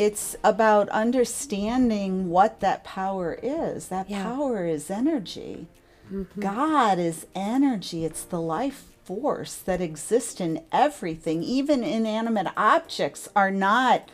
[0.00, 3.88] it's about understanding what that power is.
[3.88, 4.22] That Yeah.
[4.22, 5.66] power is energy.
[6.10, 6.40] Mm-hmm.
[6.40, 8.06] God is energy.
[8.06, 11.42] It's the life force that exists in everything.
[11.42, 14.08] Even inanimate objects are not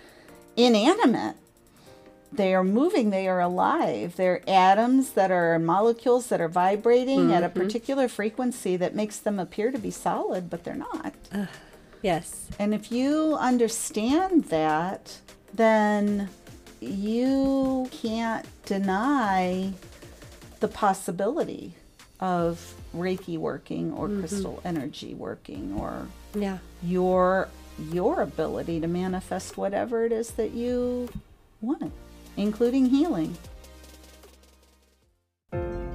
[0.56, 1.36] inanimate.
[2.32, 4.16] They are moving, they are alive.
[4.16, 7.60] They're atoms that are molecules that are vibrating at a mm-hmm.
[7.60, 11.14] particular frequency that makes them appear to be solid, but they're not.
[12.02, 12.48] Yes.
[12.58, 15.20] And if you understand that,
[15.56, 16.28] then
[16.80, 19.72] you can't deny
[20.60, 21.74] the possibility
[22.20, 24.20] of Reiki working or mm-hmm.
[24.20, 26.58] crystal energy working or Yeah.
[26.82, 31.08] your your ability to manifest whatever it is that you
[31.60, 31.92] want,
[32.36, 33.36] including healing.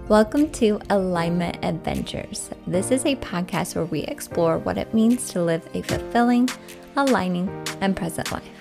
[0.08, 2.50] Welcome to Alignment Adventures.
[2.68, 6.50] This is a podcast where we explore what it means to live a fulfilling,
[6.96, 7.48] aligning,
[7.80, 8.61] and present life.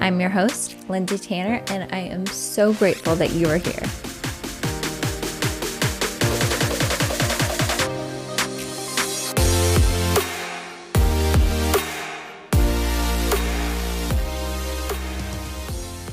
[0.00, 3.82] I'm your host, Lindsay Tanner, and I am so grateful that you are here.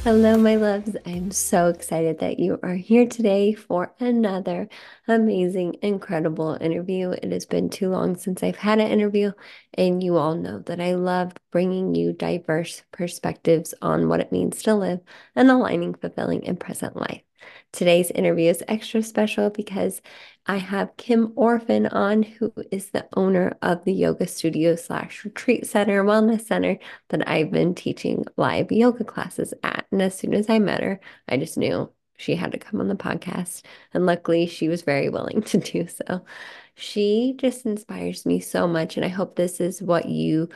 [0.03, 0.97] Hello, my loves.
[1.05, 4.67] I'm so excited that you are here today for another
[5.07, 7.11] amazing, incredible interview.
[7.11, 9.31] It has been too long since I've had an interview,
[9.75, 14.61] and you all know that I love bringing you diverse perspectives on what it means
[14.63, 14.99] to live
[15.37, 17.21] an aligning, fulfilling, and present life.
[17.73, 19.99] Today's interview is extra special because
[20.45, 25.65] I have Kim Orphan on, who is the owner of the yoga studio slash retreat
[25.65, 26.77] center, wellness center
[27.09, 29.87] that I've been teaching live yoga classes at.
[29.91, 32.89] And as soon as I met her, I just knew she had to come on
[32.89, 33.63] the podcast.
[33.91, 36.23] And luckily, she was very willing to do so.
[36.75, 38.97] She just inspires me so much.
[38.97, 40.49] And I hope this is what you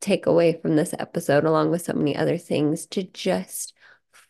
[0.00, 3.74] take away from this episode, along with so many other things, to just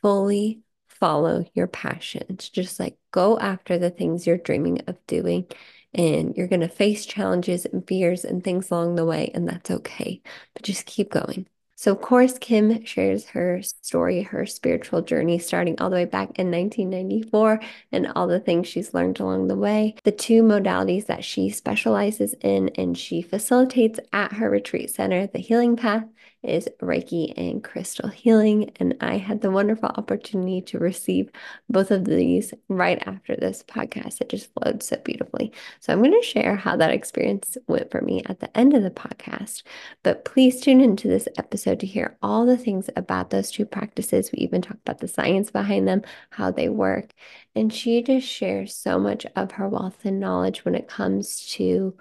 [0.03, 0.61] fully
[1.05, 2.49] follow your passions.
[2.49, 5.47] Just like go after the things you're dreaming of doing.
[5.93, 9.71] And you're going to face challenges and fears and things along the way, and that's
[9.71, 10.23] okay.
[10.55, 11.47] But just keep going.
[11.77, 16.39] So, of course, Kim shares her story, her spiritual journey, starting all the way back
[16.39, 17.61] in 1994,
[17.93, 19.97] and all the things she's learned along the way.
[20.05, 25.41] The two modalities that she specializes in and she facilitates at her retreat center, the
[25.41, 26.07] Healing Path,
[26.45, 28.71] is Reiki and crystal healing.
[28.77, 31.31] And I had the wonderful opportunity to receive
[31.69, 34.21] both of these right after this podcast.
[34.21, 35.53] It just flowed so beautifully.
[35.81, 38.83] So I'm going to share how that experience went for me at the end of
[38.83, 39.63] the podcast.
[40.03, 44.31] But please tune into this episode to hear all the things about those two practices.
[44.31, 47.13] We even talk about the science behind them, how they work.
[47.55, 51.97] And she just shares so much of her wealth and knowledge when it comes to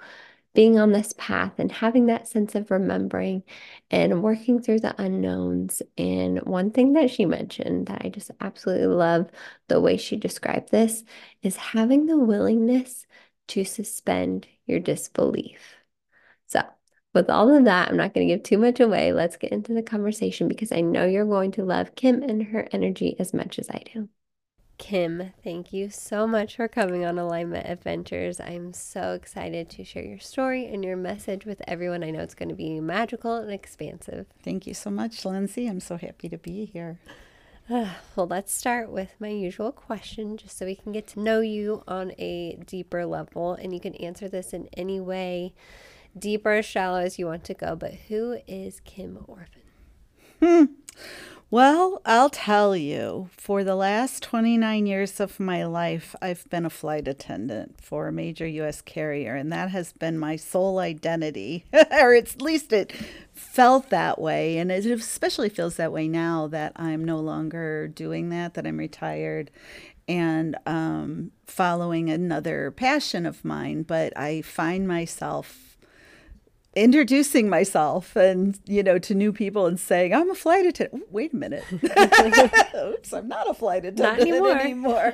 [0.53, 3.43] being on this path and having that sense of remembering
[3.89, 5.81] and working through the unknowns.
[5.97, 9.29] And one thing that she mentioned that I just absolutely love
[9.67, 11.03] the way she described this
[11.41, 13.05] is having the willingness
[13.49, 15.75] to suspend your disbelief.
[16.47, 16.61] So,
[17.13, 19.11] with all of that, I'm not going to give too much away.
[19.11, 22.67] Let's get into the conversation because I know you're going to love Kim and her
[22.71, 24.09] energy as much as I do.
[24.77, 28.39] Kim, thank you so much for coming on Alignment Adventures.
[28.39, 32.03] I'm so excited to share your story and your message with everyone.
[32.03, 34.25] I know it's going to be magical and expansive.
[34.43, 35.67] Thank you so much, Lindsay.
[35.67, 36.99] I'm so happy to be here.
[37.69, 41.83] Well, let's start with my usual question just so we can get to know you
[41.87, 43.53] on a deeper level.
[43.53, 45.53] And you can answer this in any way,
[46.17, 47.75] deep or shallow as you want to go.
[47.75, 50.75] But who is Kim Orphan?
[51.53, 56.69] Well, I'll tell you, for the last 29 years of my life, I've been a
[56.71, 58.81] flight attendant for a major U.S.
[58.81, 62.91] carrier, and that has been my sole identity, or at least it
[63.35, 64.57] felt that way.
[64.57, 68.77] And it especially feels that way now that I'm no longer doing that, that I'm
[68.79, 69.51] retired
[70.07, 73.83] and um, following another passion of mine.
[73.83, 75.72] But I find myself
[76.75, 81.31] introducing myself and you know to new people and saying i'm a flight attendant wait
[81.31, 81.63] a minute
[82.75, 84.57] oops i'm not a flight attendant anymore.
[84.57, 85.13] anymore.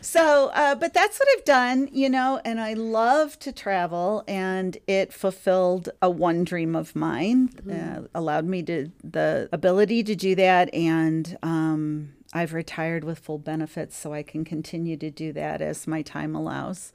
[0.00, 4.78] so uh, but that's what i've done you know and i love to travel and
[4.88, 10.34] it fulfilled a one dream of mine uh, allowed me to the ability to do
[10.34, 15.60] that and um, i've retired with full benefits so i can continue to do that
[15.62, 16.92] as my time allows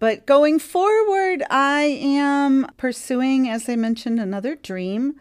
[0.00, 5.20] but going forward, I am pursuing, as I mentioned, another dream.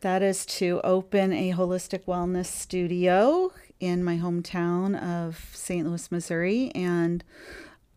[0.00, 5.86] That is to open a holistic wellness studio in my hometown of St.
[5.86, 6.70] Louis, Missouri.
[6.74, 7.22] And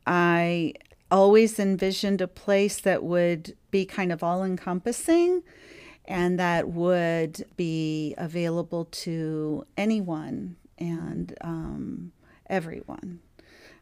[0.06, 0.74] I
[1.12, 5.44] always envisioned a place that would be kind of all encompassing
[6.06, 12.12] and that would be available to anyone and um,
[12.50, 13.20] everyone.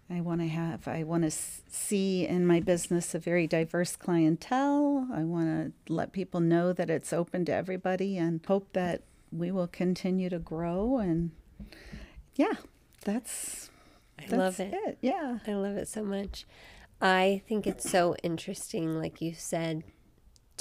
[0.10, 5.08] I want to have, I want to see in my business a very diverse clientele.
[5.14, 9.02] I want to let people know that it's open to everybody and hope that
[9.32, 10.98] we will continue to grow.
[10.98, 11.32] And
[12.36, 12.54] yeah,
[13.04, 13.70] that's,
[14.20, 14.74] I love it.
[14.74, 14.98] it.
[15.02, 15.40] Yeah.
[15.48, 16.46] I love it so much.
[17.02, 19.84] I think it's so interesting, like you said,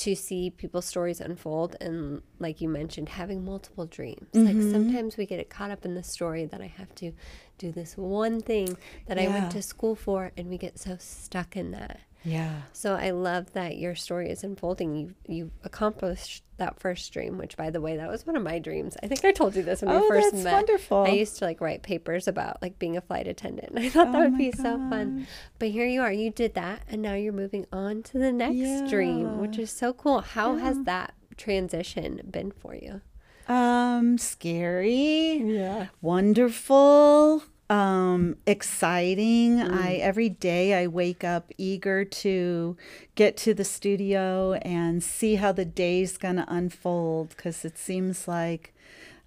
[0.02, 4.46] to see people's stories unfold and like you mentioned having multiple dreams mm-hmm.
[4.46, 7.12] like sometimes we get caught up in the story that i have to
[7.56, 8.76] do this one thing
[9.06, 9.22] that yeah.
[9.22, 12.62] i went to school for and we get so stuck in that yeah.
[12.72, 14.94] So I love that your story is unfolding.
[14.94, 18.58] You you accomplished that first dream, which by the way, that was one of my
[18.58, 18.96] dreams.
[19.02, 20.52] I think I told you this when oh, we first that's met.
[20.52, 21.04] Wonderful.
[21.04, 23.72] I used to like write papers about like being a flight attendant.
[23.76, 24.62] I thought oh that would be God.
[24.62, 25.26] so fun.
[25.58, 26.12] But here you are.
[26.12, 28.86] You did that and now you're moving on to the next yeah.
[28.88, 30.20] dream, which is so cool.
[30.20, 30.62] How yeah.
[30.62, 33.00] has that transition been for you?
[33.48, 35.38] Um scary.
[35.44, 35.88] Yeah.
[36.00, 37.42] Wonderful
[37.72, 39.56] um, exciting.
[39.56, 39.72] Mm.
[39.72, 42.76] I every day I wake up eager to
[43.14, 48.28] get to the studio and see how the day's going to unfold because it seems
[48.28, 48.74] like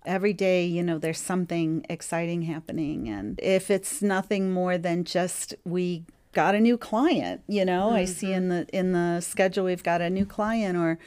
[0.06, 5.56] every day, you know, there's something exciting happening and if it's nothing more than just
[5.66, 7.96] we got a new client, you know, mm-hmm.
[7.96, 11.00] I see in the in the schedule we've got a new client or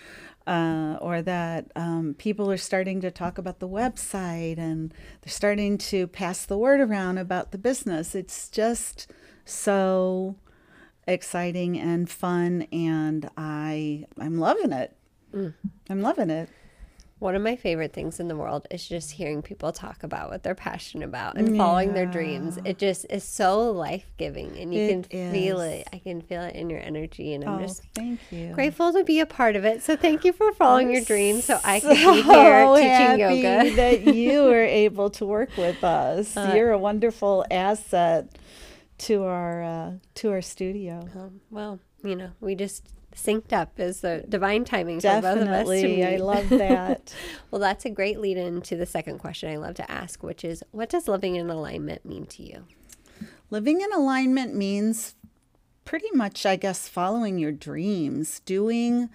[0.48, 5.76] uh, or that um, people are starting to talk about the website and they're starting
[5.76, 8.14] to pass the word around about the business.
[8.14, 9.12] It's just
[9.44, 10.36] so
[11.06, 14.96] exciting and fun, and I I'm loving it.
[15.34, 15.54] Mm.
[15.90, 16.48] I'm loving it.
[17.18, 20.44] One of my favorite things in the world is just hearing people talk about what
[20.44, 21.62] they're passionate about and yeah.
[21.62, 22.60] following their dreams.
[22.64, 25.32] It just is so life giving, and you it can is.
[25.32, 25.88] feel it.
[25.92, 29.02] I can feel it in your energy, and I'm oh, just thank you grateful to
[29.02, 29.82] be a part of it.
[29.82, 33.18] So thank you for following I'm your dreams, so I can so be here teaching
[33.18, 33.74] yoga.
[33.76, 36.36] that you were able to work with us.
[36.36, 38.28] Uh, You're a wonderful asset
[38.98, 41.08] to our uh, to our studio.
[41.16, 42.84] Um, well, you know, we just
[43.18, 45.30] synced up is the divine timing Definitely.
[45.30, 45.66] for both of us.
[45.68, 47.14] Definitely, I love that.
[47.50, 50.62] well, that's a great lead into the second question I love to ask, which is
[50.70, 52.64] what does living in alignment mean to you?
[53.50, 55.14] Living in alignment means
[55.84, 59.08] pretty much, I guess, following your dreams, doing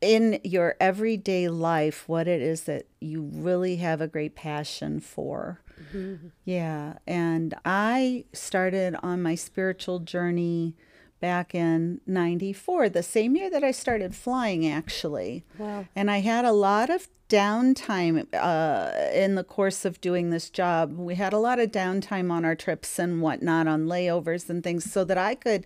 [0.00, 5.60] in your everyday life what it is that you really have a great passion for.
[5.92, 6.28] Mm-hmm.
[6.44, 6.94] Yeah.
[7.06, 10.74] And I started on my spiritual journey
[11.22, 15.44] back in 94, the same year that I started flying, actually.
[15.56, 15.86] Wow.
[15.94, 20.98] And I had a lot of downtime uh, in the course of doing this job.
[20.98, 24.90] We had a lot of downtime on our trips and whatnot, on layovers and things,
[24.90, 25.64] so that I could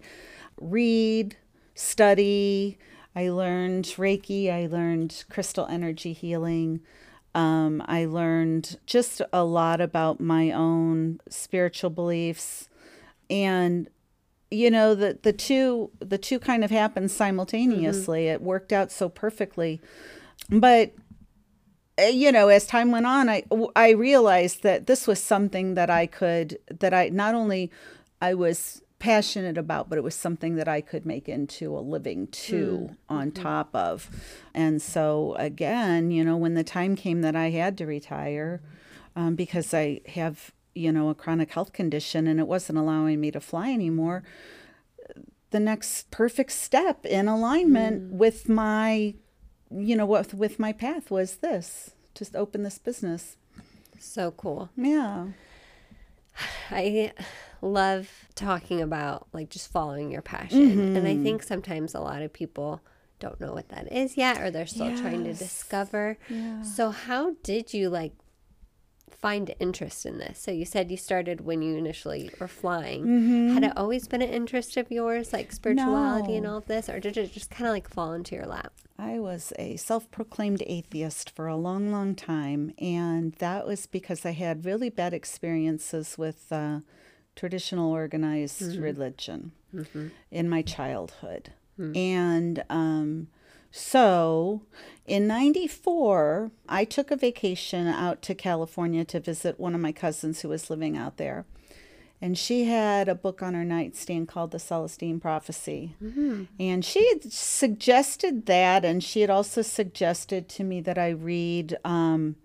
[0.61, 1.37] read,
[1.75, 2.77] study.
[3.17, 6.81] I learned Reiki, I learned crystal energy healing.
[7.35, 12.69] Um, I learned just a lot about my own spiritual beliefs.
[13.31, 13.89] And
[14.51, 18.35] you know the the two the two kind of happened simultaneously mm-hmm.
[18.35, 19.81] it worked out so perfectly
[20.51, 20.93] but
[21.99, 23.43] eh, you know as time went on i
[23.75, 27.71] i realized that this was something that i could that i not only
[28.21, 32.27] i was passionate about but it was something that i could make into a living
[32.29, 33.15] too mm-hmm.
[33.15, 34.09] on top of
[34.55, 38.63] and so again you know when the time came that i had to retire
[39.17, 43.31] um, because i have you know, a chronic health condition and it wasn't allowing me
[43.31, 44.23] to fly anymore,
[45.51, 48.17] the next perfect step in alignment mm.
[48.17, 49.15] with my,
[49.71, 53.37] you know, with, with my path was this just open this business.
[53.99, 54.71] So cool.
[54.77, 55.29] Yeah.
[56.71, 57.13] I
[57.63, 60.71] love talking about like just following your passion.
[60.71, 60.97] Mm-hmm.
[60.97, 61.23] And I mm-hmm.
[61.23, 62.81] think sometimes a lot of people
[63.19, 65.01] don't know what that is yet or they're still yes.
[65.01, 66.19] trying to discover.
[66.29, 66.63] Yeah.
[66.63, 68.13] So how did you like
[69.11, 70.39] find interest in this?
[70.39, 73.05] So you said you started when you initially were flying.
[73.05, 73.55] Mm-hmm.
[73.55, 76.37] Had it always been an interest of yours, like spirituality no.
[76.37, 78.73] and all of this, or did it just kind of like fall into your lap?
[78.99, 82.73] I was a self proclaimed atheist for a long, long time.
[82.79, 86.81] And that was because I had really bad experiences with uh,
[87.35, 88.83] traditional organized mm-hmm.
[88.83, 90.09] religion mm-hmm.
[90.31, 91.53] in my childhood.
[91.79, 91.97] Mm.
[91.97, 93.29] And um,
[93.71, 94.63] so
[95.07, 100.41] in 94, I took a vacation out to California to visit one of my cousins
[100.41, 101.47] who was living out there.
[102.21, 105.95] And she had a book on her nightstand called The Celestine Prophecy.
[106.03, 106.45] Mm-hmm.
[106.59, 111.77] And she had suggested that, and she had also suggested to me that I read
[111.85, 112.37] um,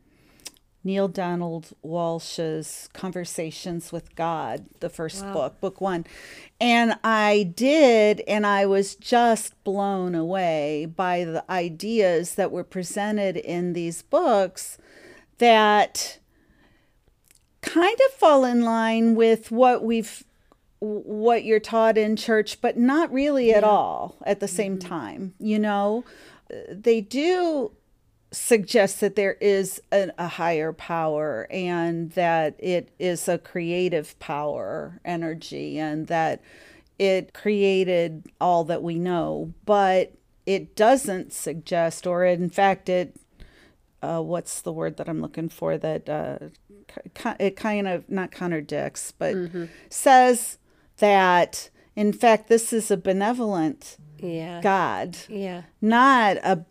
[0.83, 5.33] Neale Donald Walsch's Conversations with God, the first Wow.
[5.33, 6.05] book, book one.
[6.59, 13.37] And I did, and I was just blown away by the ideas that were presented
[13.37, 14.77] in these books
[15.37, 16.17] that
[17.61, 20.23] kind of fall in line with what we've
[20.79, 25.59] what you're taught in church but not really at all at the same time you
[25.59, 26.03] know
[26.51, 27.71] Uh, they do
[28.31, 34.99] suggest that there is an, a higher power and that it is a creative power
[35.03, 36.41] energy and that
[36.97, 40.13] it created all that we know but
[40.45, 43.15] it doesn't suggest or in fact it
[44.01, 46.37] uh, what's the word that I'm looking for that uh,
[47.39, 49.35] it kind of not contradicts, but
[49.89, 50.57] says
[50.97, 54.59] that in fact this is a benevolent Yeah.
[54.61, 55.63] God, Yeah.
[55.81, 56.65] not a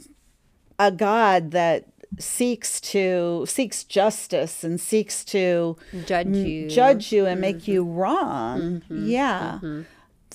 [0.81, 1.85] a God that
[2.19, 6.69] seeks to seeks justice and seeks to Judge you.
[6.69, 7.95] judge you and make you mm-hmm.
[7.95, 8.61] wrong.
[8.61, 9.07] Mm-hmm.
[9.09, 9.59] Yeah.
[9.63, 9.83] Mm-hmm.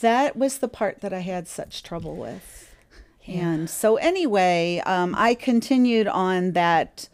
[0.02, 2.76] That was the part that I had such trouble with.
[3.28, 7.10] And so, anyway, um, I continued on that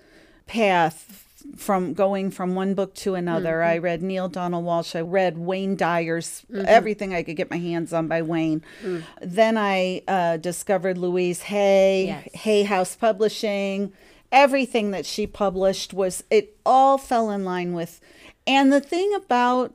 [0.45, 3.59] path from going from one book to another.
[3.59, 3.69] Mm-hmm.
[3.69, 4.95] I read Neale Donald Walsch.
[4.95, 6.65] I read Wayne Dyer's mm-hmm.
[6.67, 8.63] everything I could get my hands on by Wayne.
[8.83, 9.03] Mm.
[9.21, 12.29] Then I uh, discovered Louise Hay, Yes.
[12.41, 13.91] Hay House Publishing.
[14.31, 17.99] Everything that she published was, it all fell in line with.
[18.47, 19.73] And the thing about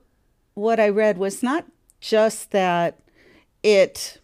[0.54, 1.66] what I read was not
[2.00, 2.99] just that
[3.62, 4.18] it,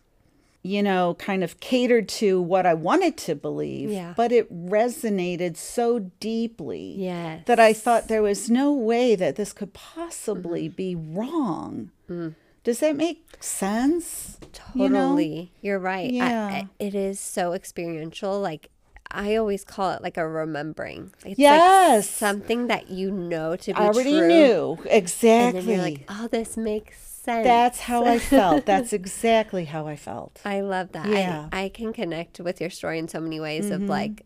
[0.65, 4.15] you know, kind of catered to what I wanted to believe, Yeah.
[4.17, 7.43] but it resonated so deeply Yes.
[7.47, 10.77] that I thought there was no way that this could possibly Mm-hmm.
[10.77, 11.91] be wrong.
[12.09, 12.35] Mm.
[12.65, 14.39] Does that make sense?
[14.53, 15.51] Totally.
[15.63, 16.11] You are right.
[16.13, 16.47] Yeah.
[16.47, 18.41] I, it is so experiential.
[18.41, 18.69] Like
[19.11, 21.13] I always call it like a remembering.
[21.25, 22.05] It's Yes.
[22.05, 24.29] Like something that you know to be I already true.
[24.29, 25.61] knew And exactly.
[25.61, 27.45] then you're like, oh, this makes sense.
[27.45, 28.67] That's how I felt.
[28.67, 30.41] That's exactly how I felt.
[30.45, 31.07] I love that.
[31.09, 31.33] Yeah.
[31.45, 31.55] Mm-hmm.
[31.55, 34.25] I, I can connect with your story in so many ways of like,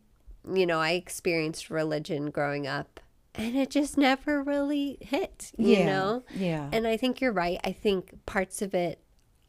[0.52, 3.00] you know, I experienced religion growing up
[3.34, 6.22] and it just never really hit, you Yeah, know?
[6.34, 6.68] yeah.
[6.72, 7.60] And I think you're right.
[7.64, 9.00] I think parts of it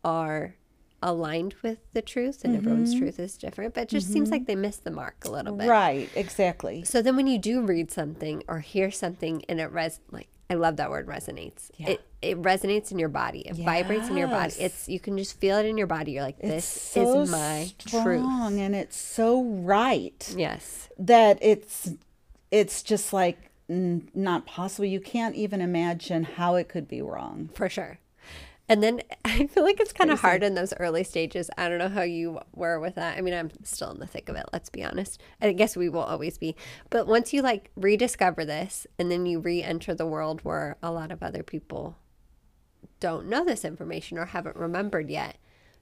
[0.03, 0.55] are
[1.01, 2.99] aligned with the truth and everyone's Mm-hmm.
[3.03, 5.69] truth is different, but it just seems like they missed the mark a little bit.
[5.69, 6.83] Right, exactly.
[6.83, 10.53] So then when you do read something or hear something and it res like I
[10.55, 11.69] love that word resonates.
[11.77, 11.89] Yeah.
[11.91, 13.41] It it resonates in your body.
[13.41, 14.53] It vibrates in your body.
[14.59, 16.13] It's you can just feel it in your body.
[16.13, 18.25] You're like, this so is my truth.
[18.25, 20.89] and it's so right Yes.
[20.97, 21.91] that it's
[22.49, 24.85] it's just like n- not possible.
[24.85, 27.49] You can't even imagine how it could be wrong.
[27.53, 27.99] For sure.
[28.69, 31.49] And then I feel like it's kind of hard in those early stages.
[31.57, 33.17] I don't know how you were with that.
[33.17, 35.21] I mean, I'm still in the thick of it, let's be honest.
[35.41, 36.55] I guess we will always be.
[36.89, 40.91] But once you like rediscover this and then you re enter the world where a
[40.91, 41.97] lot of other people
[42.99, 45.37] don't know this information or haven't remembered yet,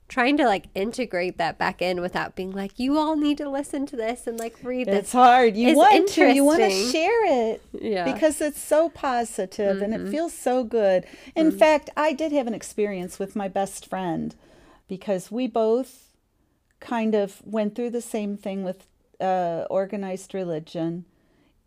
[0.07, 3.85] trying to like integrate that back in without being like, you all need to listen
[3.88, 4.95] to this and like read this.
[4.95, 5.57] It's hard.
[5.57, 6.31] You want to.
[6.33, 7.62] You want to share it.
[7.74, 8.12] Yeah.
[8.12, 10.07] Because it's so positive and Mm-hmm.
[10.07, 11.05] it feels so good.
[11.35, 14.35] In fact, I did have an experience with my best friend
[14.88, 16.13] because we both
[16.79, 18.85] kind of went through the same thing with
[19.19, 21.05] uh, organized religion.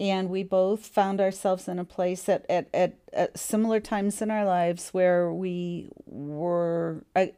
[0.00, 4.30] And we both found ourselves in a place at, at, at, at similar times in
[4.30, 7.32] our lives where we were I,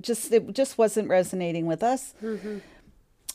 [0.00, 2.14] just, it just wasn't resonating with us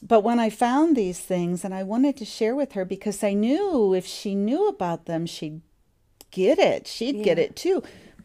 [0.01, 3.33] but when I found these things and I wanted to share with her because I
[3.33, 5.61] knew if she knew about them, she'd
[6.31, 6.87] get it.
[6.87, 7.81] She'd get it too.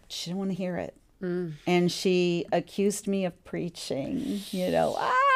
[0.09, 0.95] She didn't want to hear it.
[1.67, 4.97] And she accused me of preaching, you know.
[5.01, 5.32] Ah,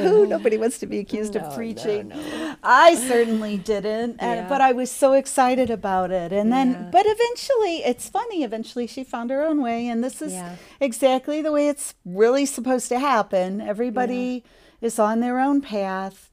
[0.00, 2.08] who nobody wants to be accused No, of preaching.
[2.08, 2.54] no.
[2.62, 4.48] I certainly didn't, and, Yeah.
[4.48, 6.32] but I was so excited about it.
[6.32, 6.88] And then, Yeah.
[6.92, 8.42] but eventually, it's funny.
[8.44, 10.56] Eventually, she found her own way, and this is Yeah.
[10.80, 13.60] exactly the way it's really supposed to happen.
[13.60, 14.44] Everybody
[14.80, 16.30] is on their own path,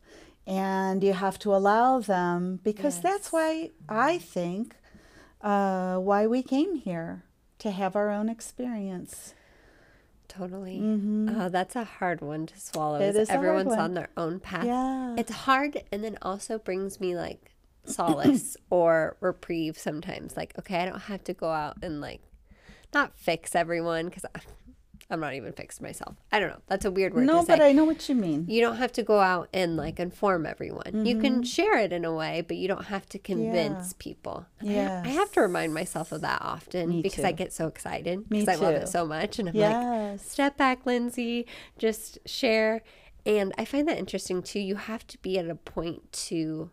[0.48, 4.76] and you have to allow them because that's why I think
[5.42, 7.24] uh, why we came here
[7.60, 9.34] to have our own experience.
[10.32, 10.80] Totally.
[10.82, 13.00] Oh, that's a hard one to swallow.
[13.00, 13.04] Mm-hmm.
[13.04, 13.80] It is is a hard everyone's one.
[13.80, 14.64] on their own path.
[14.64, 15.16] Yeah.
[15.18, 17.52] It's hard and then also brings me like
[17.84, 20.38] solace or reprieve sometimes.
[20.38, 22.22] Like, okay, I don't have to go out and like
[22.94, 24.24] not fix everyone because
[25.12, 26.16] I'm not even fixed myself.
[26.32, 26.62] I don't know.
[26.68, 27.54] That's a weird word No, to say.
[27.58, 28.46] but I know what you mean.
[28.48, 31.06] you don't have to go out and like inform everyone.
[31.06, 31.22] You Mm-hmm.
[31.22, 34.46] can share it in a way, but you don't have to convince people.
[34.62, 35.02] Yeah.
[35.06, 38.28] I I, have to remind myself of that often Me because I get so excited
[38.30, 39.38] because I love it so much.
[39.40, 40.12] And I'm Yes.
[40.22, 41.46] like, step back, Lindsay,
[41.78, 42.82] just share.
[43.26, 44.60] And I find that interesting too.
[44.60, 46.72] You have to be at a point to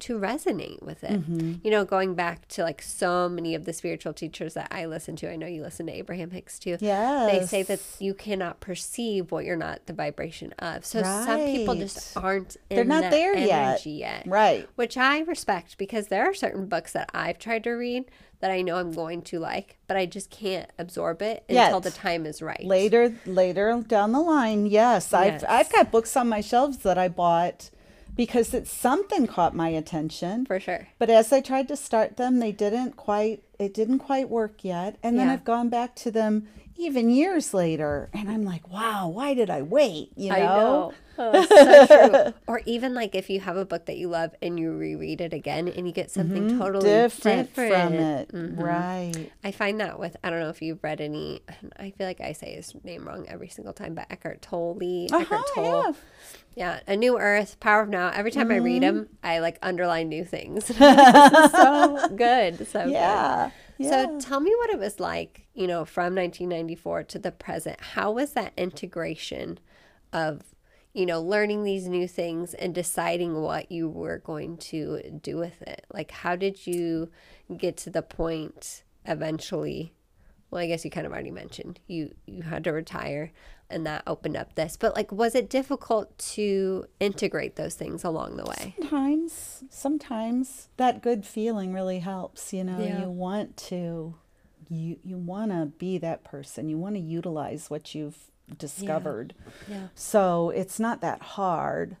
[0.00, 1.20] to resonate with it.
[1.20, 1.54] Mm-hmm.
[1.64, 5.16] You know, going back to like so many of the spiritual teachers that I listen
[5.16, 6.76] to, I know you listen to Abraham Hicks too.
[6.80, 7.28] Yeah.
[7.30, 10.84] They say that you cannot perceive what you're not the vibration of.
[10.84, 13.68] So some people just aren't in They're not that there yet.
[13.68, 14.24] energy yet.
[14.26, 14.68] Right.
[14.76, 18.04] Which I respect because there are certain books that I've tried to read
[18.40, 21.82] that I know I'm going to like, but I just can't absorb it until Yet.
[21.82, 22.62] the time is right.
[22.64, 25.44] Later, later down the line, yes, I've Yes.
[25.48, 27.70] I've got books on my shelves that I bought
[28.18, 30.44] because it's something caught my attention.
[30.44, 30.88] For sure.
[30.98, 34.98] But as I tried to start them, they didn't quite it didn't quite work yet.
[35.02, 35.32] And then Yeah.
[35.34, 36.48] I've gone back to them
[36.78, 40.10] even years later and I'm like, wow, why did I wait?
[40.16, 40.36] You know?
[40.36, 40.94] I know.
[41.20, 42.32] Oh, so true.
[42.46, 45.32] Or even like if you have a book that you love and you reread it
[45.32, 48.28] again and you get something totally Different, different, from it.
[48.32, 48.62] Mhm.
[48.62, 49.32] Right.
[49.42, 51.40] I find that with I don't know if you've read any.
[51.76, 54.78] I feel like I say his name wrong every single time, but Eckhart Tolle,
[55.10, 55.98] Uh-huh, Eckhart Tolle, have.
[56.54, 58.10] yeah, A New Earth, Power of Now.
[58.14, 58.98] Every time I read Mm-hmm.
[58.98, 60.66] him, I like underline new things.
[60.76, 63.52] so good, so good.
[63.78, 63.90] Yeah.
[63.90, 67.80] So tell me what it was like, you know, from 1994 to the present.
[67.80, 69.60] How was that integration
[70.12, 70.42] of,
[70.92, 75.62] you know, learning these new things and deciding what you were going to do with
[75.62, 75.86] it?
[75.92, 77.10] Like, how did you
[77.56, 79.94] get to the point eventually?
[80.50, 83.30] Well, I guess you kind of already mentioned you you had to retire,
[83.70, 84.76] and that opened up this.
[84.76, 88.74] But like, was it difficult to integrate those things along the way?
[88.78, 93.02] sometimes sometimes that good feeling really helps you know Yeah.
[93.02, 94.14] you want to
[94.68, 99.34] you you want to be that person you want to utilize what you've discovered
[99.68, 99.88] Yeah.
[99.94, 101.96] so it's not that hard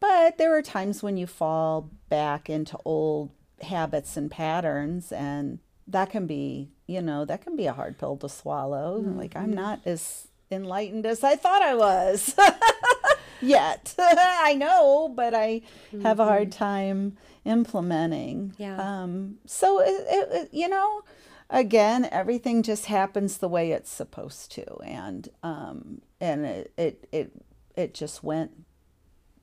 [0.00, 3.30] but there are times when you fall back into old
[3.62, 8.16] habits and patterns and that can be you know that can be a hard pill
[8.18, 9.18] to swallow mm-hmm.
[9.18, 12.34] like i'm not as enlightened as i thought i was
[13.40, 13.94] yet.
[13.98, 15.62] I know but i
[16.02, 18.54] have a hard time implementing.
[18.58, 18.76] Yeah.
[19.02, 21.02] um so it, it, it- you know
[21.50, 24.64] again everything just happens the way it's supposed to.
[24.82, 27.32] And um and it it it,
[27.76, 28.52] it just went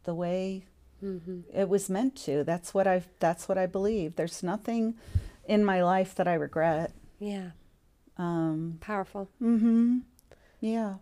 [0.03, 0.65] the way
[1.51, 2.43] it was meant to.
[2.43, 4.15] That's what i that's what i believe.
[4.15, 4.95] There's nothing
[5.45, 6.91] in my life that i regret.
[7.19, 7.51] Yeah.
[8.17, 9.29] um Powerful.
[9.41, 10.01] mhm
[10.61, 10.95] yeah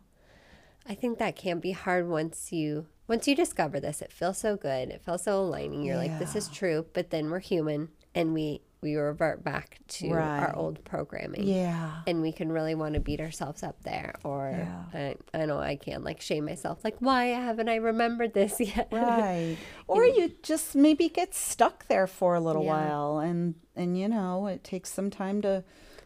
[0.88, 4.02] I think that can be hard once you once you discover this.
[4.02, 4.90] It feels so good.
[4.90, 5.84] It feels so aligning.
[5.84, 6.86] You're like, this is true.
[6.94, 10.40] But then we're human, and we we revert back to Right.
[10.40, 11.44] our old programming.
[11.46, 14.84] yeah And we can really want to beat ourselves up there, or Yeah.
[15.34, 18.88] I, I know I can like shame myself, like why haven't I remembered this yet?
[18.92, 22.70] right or you just maybe get stuck there for a little Yeah.
[22.88, 25.64] while and and you know it takes some time to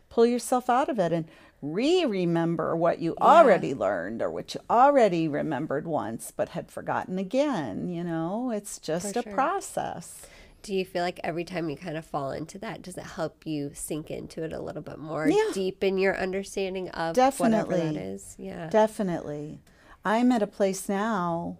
[0.09, 1.25] pull yourself out of it and
[1.63, 7.87] re-remember what you already learned or what you already remembered once but had forgotten again
[7.87, 9.33] you know it's just For a sure.
[9.33, 10.27] process
[10.61, 13.45] Do you feel like every time you kind of fall into that, does it help
[13.45, 15.51] you sink into it a little bit more, Yeah.
[15.53, 17.97] deepen your understanding of whatever that Definitely.
[17.97, 18.35] is?
[18.39, 18.69] Yeah.
[18.69, 19.59] Definitely.
[20.05, 21.57] I'm at a place now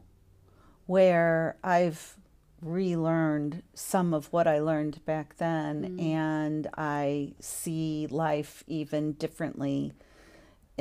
[0.85, 2.15] where I've
[2.63, 9.93] relearned some of what I learned back then, and I see life even differently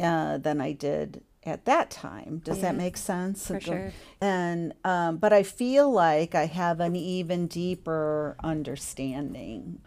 [0.01, 2.41] uh, than I did at that time.
[2.45, 3.47] Does that make sense?
[3.47, 3.93] For sure.
[4.21, 9.81] And um, but I feel like I have an even deeper understanding,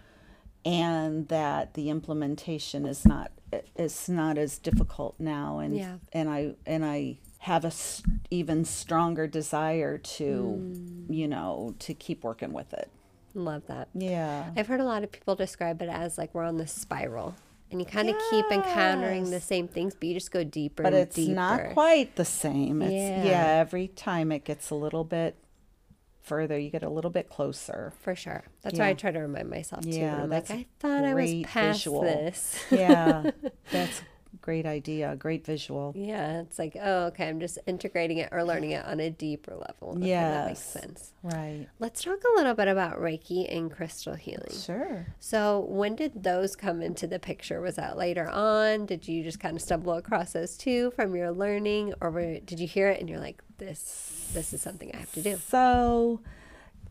[0.63, 3.31] and that the implementation is not
[3.77, 5.97] is not as difficult now, and Yeah.
[6.11, 10.23] and I and I have a s- even stronger desire to,
[10.59, 11.05] Mm.
[11.15, 12.89] you know, to keep working with it.
[13.35, 13.87] Love that.
[13.93, 14.51] Yeah.
[14.57, 17.35] I've heard a lot of people describe it as like we're on the spiral
[17.69, 20.93] and you kind of keep encountering the same things, but you just go deeper But
[20.93, 21.33] and it's deeper.
[21.35, 22.81] not quite the same.
[22.81, 23.23] It's yeah.
[23.23, 23.47] Yeah.
[23.59, 25.35] every time it gets a little bit
[26.23, 27.93] further, you get a little bit closer.
[28.01, 28.43] For sure.
[28.63, 29.91] That's why I try to remind myself too.
[29.91, 32.01] Yeah, like, I thought I was past visual.
[32.01, 32.57] this.
[32.71, 33.29] Yeah.
[33.71, 34.01] That's
[34.45, 35.91] great idea, great visual.
[35.97, 39.55] yeah, it's like, oh, okay, I'm just integrating it or learning it on a deeper
[39.55, 39.97] level.
[39.97, 41.13] Okay, that makes sense.
[41.23, 41.67] Right.
[41.79, 44.51] Let's talk a little bit about Reiki and crystal healing.
[44.51, 45.07] Sure.
[45.19, 47.59] So, when did those come into the picture?
[47.59, 48.85] Was that later on?
[48.85, 52.59] Did you just kind of stumble across those two from your learning, or were, did
[52.59, 55.37] you hear it and you're like, "This, this is something I have to do"?
[55.37, 56.21] So,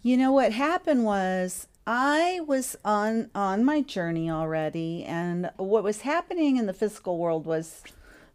[0.02, 6.00] you know what happened was I was on on my journey already and what was
[6.00, 7.82] happening in the physical world was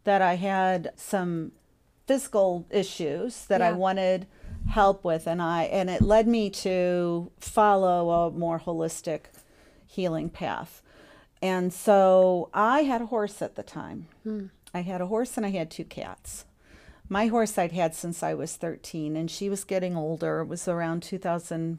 [0.04, 1.52] that I had some
[2.06, 4.26] physical issues that I wanted
[4.68, 9.22] help with and I and it led me to follow a more holistic
[9.86, 10.80] healing path.
[11.42, 14.06] And so I had a horse at the time.
[14.22, 14.46] Hmm.
[14.72, 16.44] I had a horse and I had two cats.
[17.08, 20.40] My horse I'd had since I was 13 and she was getting older.
[20.40, 21.78] It was around 2000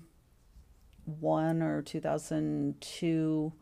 [1.06, 3.54] 2001 or 2002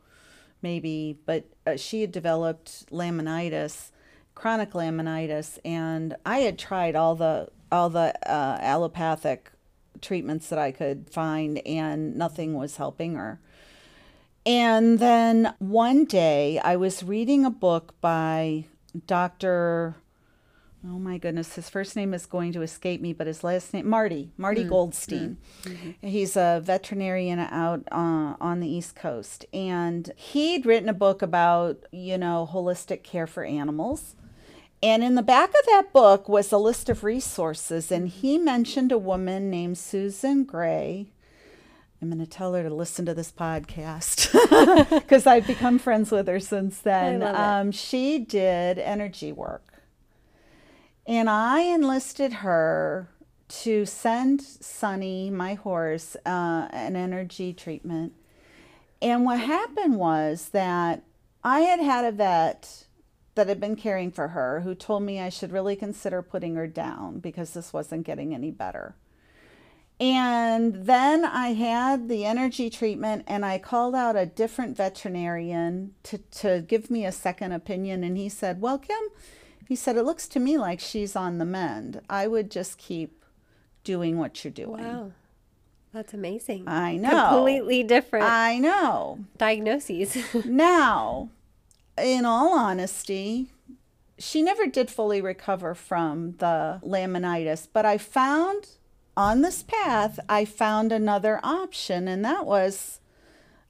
[0.61, 3.91] maybe, but uh, she had developed laminitis,
[4.35, 9.51] chronic laminitis, and I had tried all the all the uh, allopathic
[10.01, 13.39] treatments that I could find, and nothing was helping her.
[14.45, 18.65] And then one day I was reading a book by
[19.05, 19.97] Dr.
[20.85, 23.89] Oh my goodness, his first name is going to escape me, but his last name
[23.89, 24.69] Marty Marty mm.
[24.69, 25.37] Goldstein.
[25.63, 26.07] Mm-hmm.
[26.07, 31.79] He's a veterinarian out uh, on the East Coast, and he'd written a book about
[31.91, 34.15] you know holistic care for animals.
[34.81, 38.93] And in the back of that book was a list of resources, and he mentioned
[38.93, 41.11] a woman named Susan Gray.
[42.01, 44.31] I'm going to tell her to listen to this podcast
[44.89, 47.21] because I've become friends with her since then.
[47.21, 49.68] Um, she did energy work.
[51.09, 53.09] And I enlisted her
[53.47, 58.13] to send Sunny, my horse, uh, an energy treatment.
[59.01, 61.01] And what happened was that
[61.43, 62.85] I had had a vet
[63.33, 66.67] that had been caring for her who told me I should really consider putting her
[66.67, 68.95] down because this wasn't getting any better.
[69.99, 76.19] And then I had the energy treatment and I called out a different veterinarian to,
[76.19, 78.03] to give me a second opinion.
[78.03, 79.01] And he said, Well, Kim,
[79.69, 82.01] he said, It looks to me like she's on the mend.
[82.09, 83.23] I would just keep
[83.83, 84.83] doing what you're doing.
[84.83, 85.11] Wow.
[85.93, 86.67] That's amazing.
[86.67, 87.29] I know.
[87.29, 88.25] Completely different.
[88.25, 89.19] I know.
[89.37, 90.17] Diagnoses.
[90.45, 91.29] now,
[91.99, 93.51] in all honesty,
[94.17, 98.69] she never did fully recover from the laminitis, but I found
[99.15, 103.01] on this path, I found another option, and that was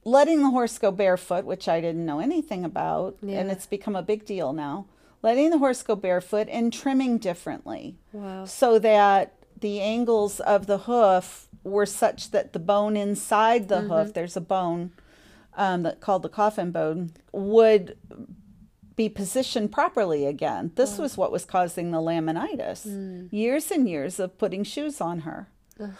[0.04, 3.40] letting the horse go barefoot, which I didn't know anything about, yeah.
[3.40, 4.86] and it's become a big deal now
[5.22, 7.96] letting the horse go barefoot and trimming differently.
[8.12, 8.44] Wow.
[8.44, 13.92] So that the angles of the hoof were such that the bone inside the mm-hmm.
[13.92, 14.92] hoof, there's a bone
[15.56, 17.96] um, that called the coffin bone, would
[18.96, 20.72] be positioned properly again.
[20.74, 21.02] This wow.
[21.02, 22.86] was what was causing the laminitis.
[22.86, 23.32] Mm.
[23.32, 25.48] Years and years of putting shoes on her.
[25.78, 25.90] Ugh.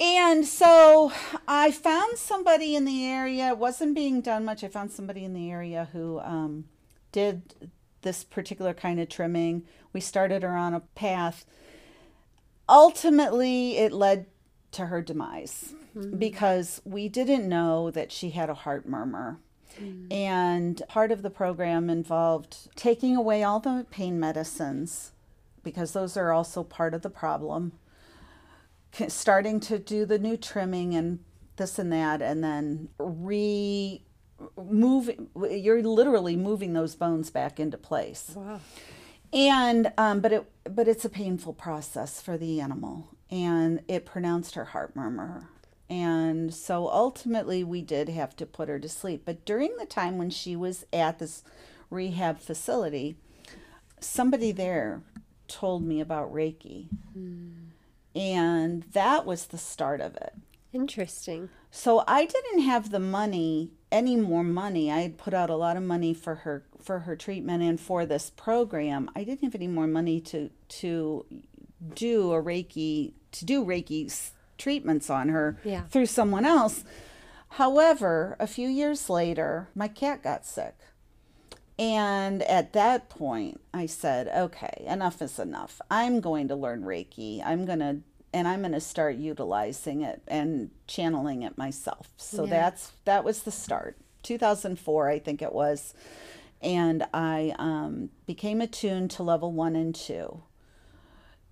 [0.00, 1.12] And so
[1.46, 3.48] I found somebody in the area.
[3.48, 4.64] It wasn't being done much.
[4.64, 6.64] I found somebody in the area who um,
[7.12, 7.70] did
[8.04, 9.64] this particular kind of trimming.
[9.92, 11.44] We started her on a path.
[12.68, 14.26] Ultimately, it led
[14.72, 16.16] to her demise mm-hmm.
[16.16, 19.38] because we didn't know that she had a heart murmur.
[19.80, 20.12] Mm-hmm.
[20.12, 25.12] And part of the program involved taking away all the pain medicines
[25.64, 27.72] because those are also part of the problem.
[29.08, 31.18] Starting to do the new trimming and
[31.56, 34.02] this and that, and then re
[34.56, 38.32] moving you're literally moving those bones back into place.
[38.34, 38.60] Wow.
[39.32, 44.54] and um, but it but it's a painful process for the animal and it pronounced
[44.54, 45.48] her heart murmur.
[45.90, 49.22] And so ultimately we did have to put her to sleep.
[49.26, 51.44] But during the time when she was at this
[51.90, 53.16] rehab facility
[54.00, 55.02] somebody there
[55.48, 56.88] told me about reiki.
[57.16, 57.68] Mm.
[58.14, 60.34] and that was the start of it.
[60.72, 61.48] Interesting.
[61.70, 64.90] So i didn't have the money any more money.
[64.90, 68.04] I had put out a lot of money for her for her treatment and for
[68.04, 69.08] this program.
[69.14, 71.24] I didn't have any more money to to
[71.94, 75.82] do a Reiki to do Reiki treatments on her yeah.
[75.84, 76.84] through someone else.
[77.50, 80.74] However, a few years later, my cat got sick.
[81.78, 85.80] And at that point, I said, okay, enough is enough.
[85.90, 87.42] I'm going to learn Reiki.
[87.44, 87.98] I'm going to
[88.34, 92.10] and I'm going to start utilizing it and channeling it myself.
[92.16, 92.50] So yeah.
[92.50, 93.96] that's that was the start.
[94.24, 95.94] 2004, I think it was,
[96.60, 100.42] and I um, became attuned to level one and two.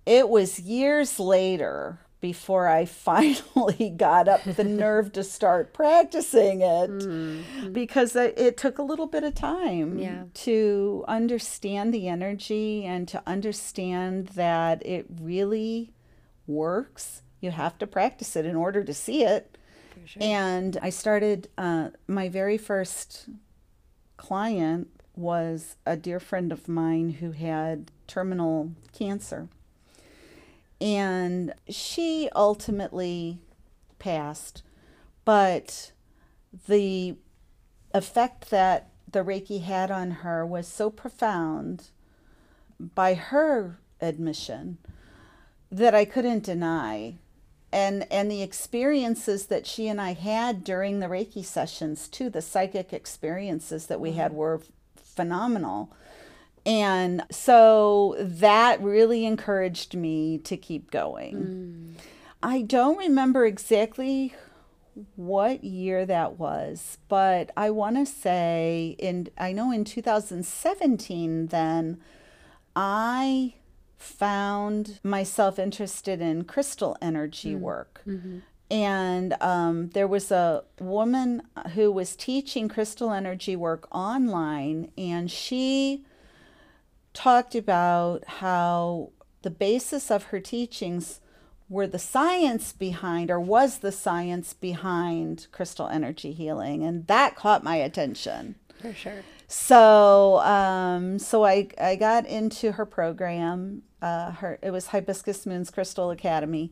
[0.05, 6.89] It was years later before I finally got up the nerve to start practicing it
[6.89, 7.71] mm-hmm.
[7.71, 10.23] because it took a little bit of time yeah.
[10.33, 15.93] to understand the energy and to understand that it really
[16.47, 17.21] works.
[17.39, 19.57] You have to practice it in order to see it.
[20.05, 20.23] Sure.
[20.23, 23.29] And I started, uh, my very first
[24.17, 29.49] client was a dear friend of mine who had terminal cancer.
[30.81, 33.39] And she ultimately
[33.99, 34.63] passed,
[35.23, 35.91] but
[36.67, 37.15] the
[37.93, 41.89] effect that the Reiki had on her was so profound
[42.79, 44.79] by her admission
[45.73, 47.15] that I couldn't deny.
[47.71, 52.41] And, and the experiences that she and I had during the Reiki sessions, too, the
[52.41, 54.37] psychic experiences that we had mm-hmm.
[54.37, 54.61] were
[54.95, 55.91] phenomenal.
[56.65, 61.35] And so that really encouraged me to keep going.
[61.35, 62.01] Mm.
[62.43, 64.35] I don't remember exactly
[65.15, 71.99] what year that was, but I want to say in I know in 2017 then
[72.75, 73.55] I
[74.03, 78.01] found myself interested in crystal energy work.
[78.69, 86.05] And um, there was a woman who was teaching crystal energy work online, and she
[87.13, 89.11] talked about how
[89.43, 91.19] the basis of her teachings
[91.69, 96.83] were the science behind, or was the science behind crystal energy healing.
[96.83, 98.55] And that caught my attention.
[98.81, 99.23] For sure.
[99.47, 103.83] So, um, so I I got into her program.
[104.01, 106.71] Uh, her it was Hibiscus Moon's Crystal Academy,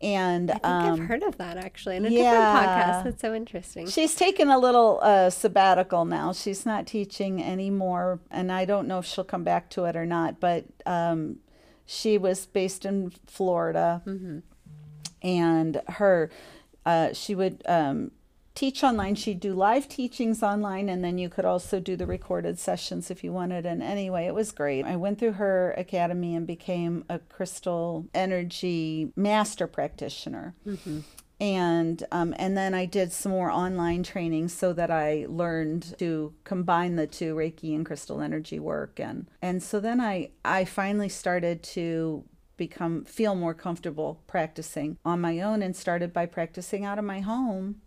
[0.00, 2.22] and I think um, I've heard of that actually in a yeah.
[2.22, 3.04] different podcast.
[3.04, 3.88] That's so interesting.
[3.88, 6.32] she's taken a little uh, sabbatical now.
[6.32, 10.06] She's not teaching anymore, and I don't know if she'll come back to it or
[10.06, 10.38] not.
[10.38, 11.38] But um,
[11.84, 14.02] she was based in Florida,
[15.22, 16.30] and her
[16.86, 18.12] uh, she would um,
[18.58, 19.14] teach online.
[19.14, 23.22] She'd do live teachings online, and then you could also do the recorded sessions if
[23.22, 23.64] you wanted.
[23.64, 24.84] And anyway, it was great.
[24.84, 30.56] I went through her academy and became a crystal energy master practitioner.
[31.40, 36.34] And um, and then I did some more online training so that I learned to
[36.42, 41.08] combine the two Reiki and crystal energy work and and so then I I finally
[41.08, 42.24] started to
[42.56, 47.20] become feel more comfortable practicing on my own and started by practicing out of my
[47.20, 47.82] home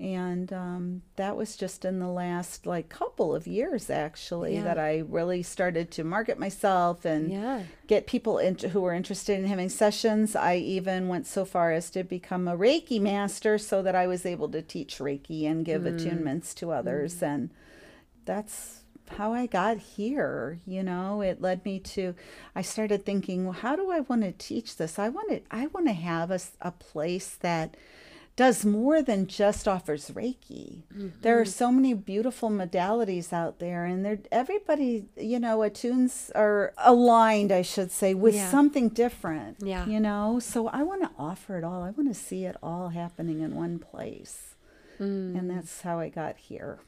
[0.00, 4.64] and um, that was just in the last like couple of years actually Yeah.
[4.64, 7.64] that I really started to market myself and Yeah.
[7.86, 10.34] get people into, who were interested in having sessions.
[10.34, 14.24] I even went so far as to become a Reiki master so that I was
[14.24, 17.22] able to teach Reiki and give attunements to others.
[17.22, 17.50] And
[18.24, 18.80] that's
[19.18, 20.60] how I got here.
[20.66, 22.14] You know, it led me to,
[22.54, 24.98] I started thinking, well, how do I want to teach this?
[24.98, 27.76] I want to, I want to have a, a place that
[28.40, 30.80] does more than just offers Reiki.
[31.20, 31.50] There are mm-hmm.
[31.50, 37.60] so many beautiful modalities out there, and they're, everybody, you know, attunes are aligned, I
[37.60, 38.50] should say, with Yeah.
[38.50, 39.58] something different.
[39.60, 39.84] Yeah.
[39.84, 41.82] You know, so I want to offer it all.
[41.82, 44.54] I want to see it all happening in one place.
[44.98, 45.54] And mm.
[45.54, 46.78] that's how I got here.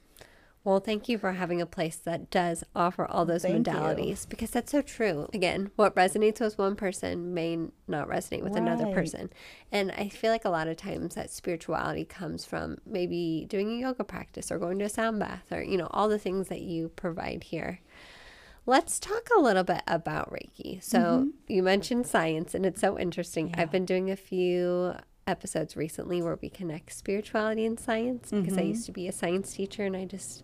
[0.64, 3.72] Well, thank you for having a place that does offer all those Thank you.
[3.72, 5.28] modalities because that's so true.
[5.34, 7.56] Again, what resonates with one person may
[7.88, 9.30] not resonate with another person.
[9.72, 13.76] And I feel like a lot of times that spirituality comes from maybe doing a
[13.80, 16.60] yoga practice or going to a sound bath or, you know, all the things that
[16.62, 17.80] you provide here.
[18.64, 20.80] Let's talk a little bit about Reiki.
[20.80, 21.30] So, Mm-hmm.
[21.48, 23.52] you mentioned science, and it's so interesting.
[23.58, 24.94] I've been doing a few
[25.26, 28.58] episodes recently where we connect spirituality and science because Mm-hmm.
[28.58, 30.42] I used to be a science teacher and I just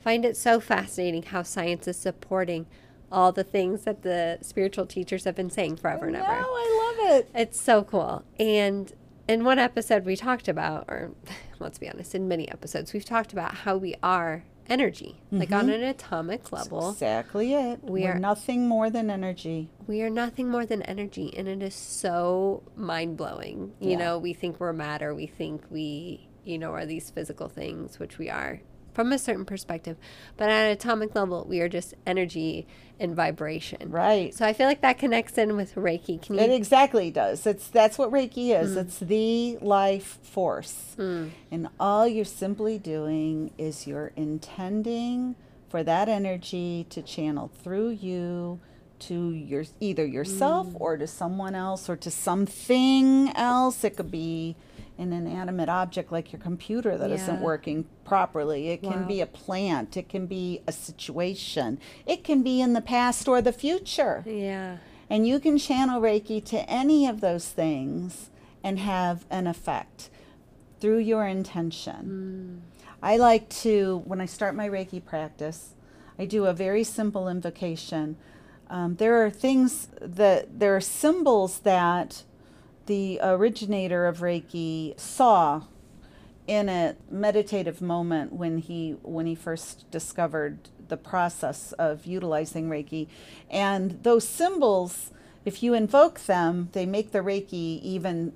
[0.00, 2.66] find it so fascinating how science is supporting
[3.10, 6.30] all the things that the spiritual teachers have been saying forever and No, ever.
[6.30, 7.30] I love it.
[7.34, 8.22] It's so cool.
[8.38, 8.92] And
[9.26, 11.12] in one episode, we talked about, or
[11.58, 15.66] let's be honest, in many episodes, we've talked about how we are energy, like on
[15.66, 15.70] mm-hmm.
[15.70, 16.90] an atomic level.
[16.90, 17.82] Exactly it.
[17.82, 19.70] We We're are- nothing more than energy.
[19.86, 23.72] We are nothing more than energy, and it is so mind blowing.
[23.80, 23.98] You Yeah.
[23.98, 28.18] know, we think we're matter, we think we, you know, are these physical things, which
[28.18, 28.60] we are
[28.98, 29.96] from a certain perspective.
[30.36, 32.66] But at an atomic level, we are just energy
[32.98, 33.92] and vibration.
[33.92, 34.34] Right.
[34.34, 36.20] So I feel like that connects in with Reiki.
[36.20, 36.40] Can you?
[36.40, 37.46] It exactly does.
[37.46, 38.74] It's that's what Reiki is.
[38.74, 38.80] Mm.
[38.80, 40.96] It's the life force.
[40.98, 45.36] And all you're simply doing is you're intending
[45.68, 48.58] for that energy to channel through you
[48.98, 50.80] to your either yourself Mm.
[50.80, 53.84] or to someone else or to something else.
[53.84, 54.56] It could be
[54.98, 58.68] an inanimate object like your computer that not working properly.
[58.70, 59.06] It can Wow.
[59.08, 59.96] be a plant.
[59.96, 61.78] It can be a situation.
[62.06, 64.24] It can be in the past or the future.
[64.26, 64.78] yeah.
[65.10, 68.28] And you can channel Reiki to any of those things
[68.62, 70.10] and have an effect
[70.80, 72.62] through your intention.
[73.02, 75.74] I like to, when I start my Reiki practice,
[76.18, 78.16] I do a very simple invocation.
[78.68, 82.24] Um, there are things that, there are symbols that
[82.88, 85.62] the originator of Reiki saw
[86.46, 93.06] in a meditative moment when he when he first discovered the process of utilizing Reiki.
[93.50, 95.10] And those symbols,
[95.44, 98.32] if you invoke them, they make the Reiki even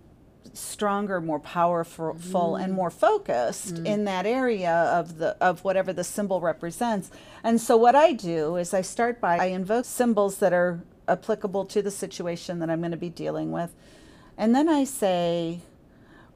[0.53, 3.87] stronger, more powerful full and more focused mm.
[3.87, 7.11] in that area of the of whatever the symbol represents.
[7.43, 11.65] And so what I do is I start by I invoke symbols that are applicable
[11.65, 13.75] to the situation that I'm going to be dealing with.
[14.37, 15.61] And then I say,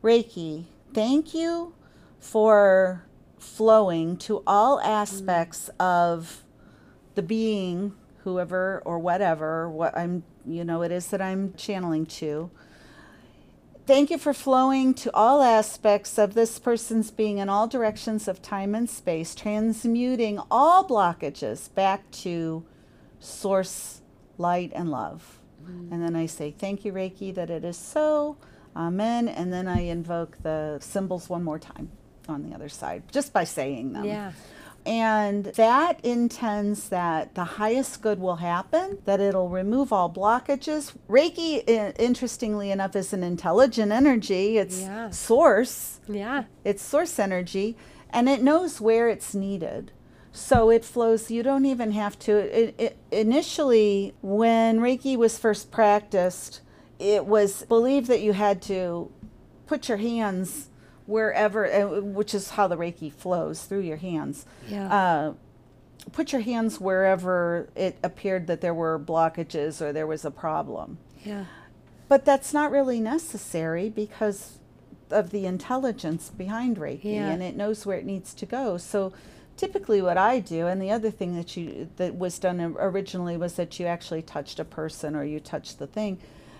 [0.03, 1.75] Reiki, thank you
[2.19, 3.05] for
[3.39, 6.43] flowing to all aspects of
[7.15, 12.51] the being, whoever or whatever, what I'm, you know, it is that I'm channeling to.
[13.87, 18.43] Thank you for flowing to all aspects of this person's being in all directions of
[18.43, 22.65] time and space, transmuting all blockages back to
[23.21, 24.03] source,
[24.39, 25.39] light, and love.
[25.69, 25.93] Mm.
[25.93, 28.37] And then I say, Thank you, Reiki, that it is so.
[28.75, 29.29] Amen.
[29.29, 31.91] And then I invoke the symbols one more time
[32.29, 34.05] on the other side just by saying them.
[34.05, 34.33] Yeah.
[34.87, 40.93] And that intends that the highest good will happen, that it'll remove all blockages.
[41.09, 41.65] Reiki,
[41.99, 45.11] interestingly enough, is an intelligent energy, it's yeah.
[45.11, 45.99] source.
[46.07, 46.45] Yeah.
[46.63, 47.77] It's source energy,
[48.11, 49.91] and it knows where it's needed.
[50.37, 52.37] So it flows, you don't even have to.
[52.37, 56.61] It, it, initially, when Reiki was first practiced,
[56.99, 59.11] it was believed that you had to
[59.67, 60.69] put your hands
[61.07, 64.45] wherever, uh, which is how the Reiki flows through your hands.
[64.69, 64.95] Yeah.
[64.95, 65.33] Uh,
[66.13, 70.99] put your hands wherever it appeared that there were blockages or there was a problem.
[71.25, 71.47] Yeah.
[72.09, 74.59] But that's not really necessary because
[75.11, 77.31] of the intelligence behind Reiki yeah.
[77.31, 78.77] and it knows where it needs to go.
[78.77, 79.15] So
[79.57, 83.55] typically what I do and the other thing that you that was done originally was
[83.55, 86.19] that you actually touched a person or you touched the thing.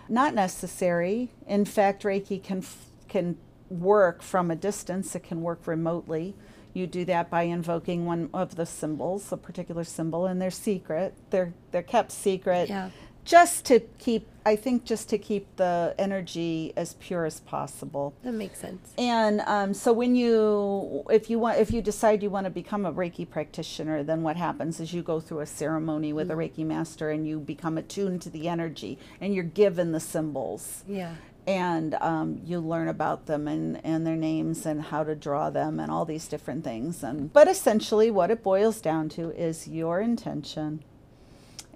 [0.09, 1.31] Not necessary.
[1.47, 2.65] In fact, Reiki can
[3.09, 3.37] can
[3.69, 6.35] work from a distance, it can work remotely.
[6.73, 11.15] You do that by invoking one of the symbols, a particular symbol, and they're secret.
[11.31, 12.69] They're they're kept secret.
[12.69, 12.91] Yeah.
[13.27, 18.15] Just to keep I think just to keep the energy as pure as possible.
[18.23, 18.95] That makes sense.
[18.97, 22.87] And um, so when you, if you want, if you decide you want to become
[22.87, 26.35] a Reiki practitioner, then what happens is you go through a ceremony with mm.
[26.35, 30.85] a Reiki master, and you become attuned to the energy, and you're given the symbols.
[30.87, 31.17] Yeah
[31.49, 35.79] and um, you learn about them and, and their names and how to draw them
[35.79, 40.01] and all these different things and but essentially what it boils down to is your
[40.01, 40.83] intention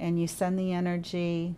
[0.01, 1.55] and you send the energy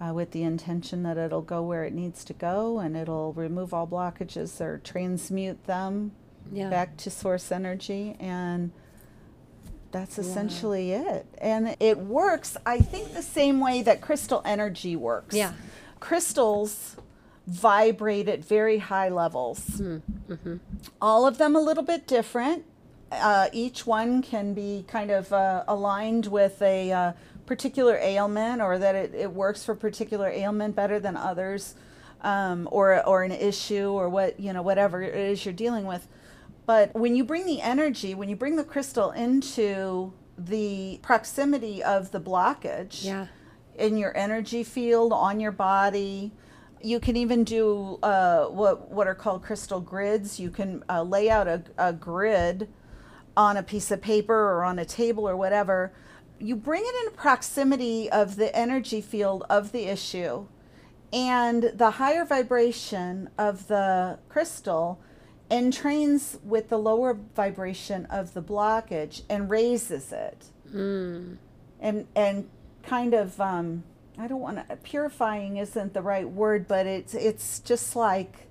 [0.00, 3.74] uh, with the intention that it'll go where it needs to go and it'll remove
[3.74, 6.12] all blockages or transmute them
[6.52, 6.70] yeah.
[6.70, 8.70] back to source energy and
[9.90, 11.14] that's essentially yeah.
[11.14, 15.52] it and it works i think the same way that crystal energy works yeah
[15.98, 16.96] crystals
[17.48, 19.60] vibrate at very high levels.
[19.60, 20.56] Mm-hmm.
[21.00, 22.64] All of them a little bit different.
[23.10, 27.12] Uh, each one can be kind of uh, aligned with a uh,
[27.48, 31.74] particular ailment or that it, it works for particular ailment better than others
[32.20, 36.06] um, or, or an issue or what, you know, whatever it is you're dealing with.
[36.66, 42.10] But when you bring the energy, when you bring the crystal into the proximity of
[42.10, 43.28] the blockage yeah.
[43.76, 46.32] in your energy field, on your body,
[46.82, 50.38] you can even do uh, what what are called crystal grids.
[50.38, 52.68] You can uh, lay out a, a grid
[53.36, 55.92] on a piece of paper or on a table or whatever.
[56.38, 60.46] You bring it in proximity of the energy field of the issue,
[61.12, 65.00] and the higher vibration of the crystal
[65.50, 71.36] entrains with the lower vibration of the blockage and raises it, mm.
[71.80, 72.48] and and
[72.82, 73.40] kind of.
[73.40, 73.84] Um,
[74.20, 78.47] I don't want to purifying isn't the right word, but it's it's just like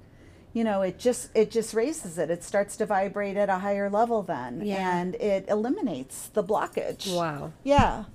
[0.53, 2.29] you know, it just it just raises it.
[2.29, 4.97] It starts to vibrate at a higher level then yeah.
[4.97, 7.13] and it eliminates the blockage.
[7.15, 7.51] Wow.
[7.63, 8.05] Yeah.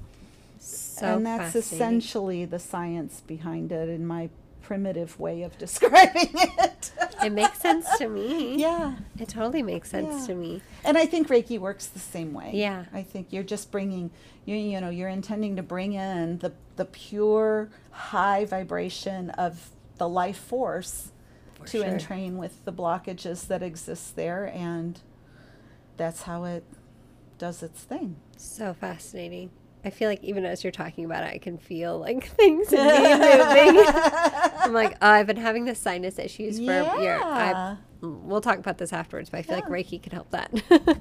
[0.58, 4.30] So and that's essentially the science behind it in my
[4.62, 6.92] primitive way of describing it.
[7.24, 8.56] it makes sense to me.
[8.56, 8.96] Yeah.
[9.18, 10.26] It totally makes sense yeah.
[10.26, 10.62] to me.
[10.84, 12.50] And I think Reiki works the same way.
[12.54, 12.86] Yeah.
[12.92, 14.10] I think you're just bringing
[14.44, 20.08] you you know, you're intending to bring in the the pure high vibration of the
[20.08, 21.11] life force
[21.62, 21.86] For to sure.
[21.86, 25.00] entrain with the blockages that exist there and
[25.96, 26.64] that's how it
[27.38, 28.16] does its thing.
[28.36, 29.50] So fascinating.
[29.84, 32.86] I feel like even as you're talking about it, I can feel like things in
[32.86, 33.84] me moving.
[33.94, 36.96] I'm like, oh, I've been having the sinus issues for yeah.
[36.96, 37.20] a year.
[37.20, 39.64] I, we'll talk about this afterwards, but I feel yeah.
[39.64, 40.50] like Reiki can help that.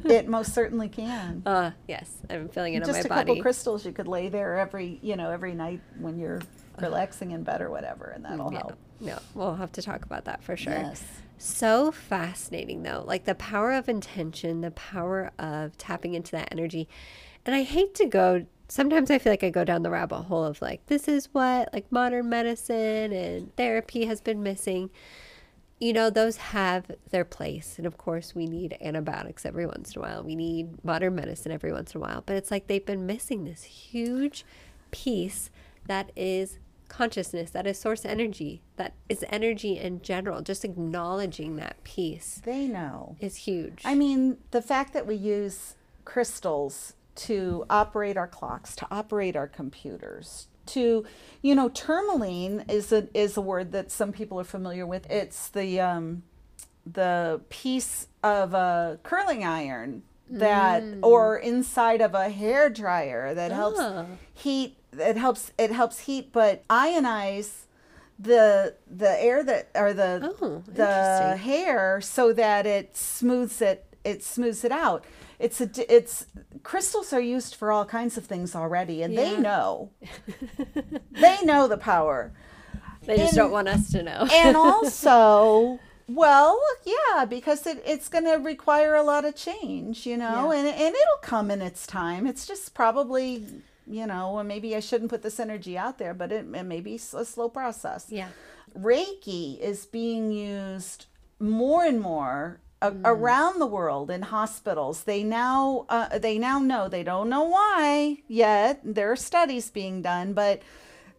[0.06, 1.43] it most certainly can.
[1.45, 3.08] Uh, yes, I'm feeling it Just on my body.
[3.08, 6.41] Just a couple crystals you could lay there every, you know, every night when you're
[6.80, 8.60] relaxing in bed or whatever, and that'll yeah.
[8.60, 8.78] help.
[9.02, 10.74] No, we'll have to talk about that for sure.
[10.74, 11.04] Yes.
[11.38, 13.04] So fascinating, though.
[13.06, 16.88] Like the power of intention, the power of tapping into that energy.
[17.46, 20.46] And I hate to go sometimes I feel like I go down the rabbit hole
[20.46, 24.90] of like, this is what like modern medicine and therapy has been missing.
[25.78, 27.75] You know, those have their place.
[27.78, 30.23] And of course, we need antibiotics every once in a while.
[30.23, 32.23] We need modern medicine every once in a while.
[32.25, 34.46] But it's like they've been missing this huge
[34.92, 35.50] piece
[35.88, 36.58] that is
[36.92, 40.42] consciousness, that is source energy, that is energy in general.
[40.42, 42.42] Just acknowledging that piece.
[42.46, 43.15] They know.
[43.19, 43.81] Is huge.
[43.85, 45.75] I mean, the fact that we use
[46.06, 51.06] crystals to operate our clocks, to operate our computers, to
[51.42, 55.50] you know tourmaline is a is a word that some people are familiar with it's
[55.50, 56.21] the um
[56.85, 61.00] the piece of a curling iron that Mm.
[61.04, 64.06] or inside of a hair dryer that helps Oh.
[64.33, 67.65] heat it helps it helps heat but ionize
[68.19, 74.23] the the air that or the Oh, the hair so that it smooths it it
[74.23, 75.06] smooths it out.
[75.39, 76.25] It's a it's
[76.63, 79.89] crystals are used for all kinds of things already and they know.
[81.12, 82.31] They know the power.
[83.06, 84.27] They just in- don't want us to know.
[84.31, 90.17] and also well yeah because it, it's going to require a lot of change you
[90.17, 90.60] know Yeah.
[90.60, 92.27] and, and it'll come in its time.
[92.27, 93.46] It's just probably
[93.88, 96.82] you know or maybe i shouldn't put this energy out there but it, it may
[96.82, 98.08] be a slow process.
[98.10, 98.29] Yeah.
[98.77, 101.06] reiki is being used
[101.40, 105.04] more and more a- around the world in hospitals.
[105.04, 108.82] They now uh, they now know they don't know why yet.
[108.84, 110.62] There are studies being done but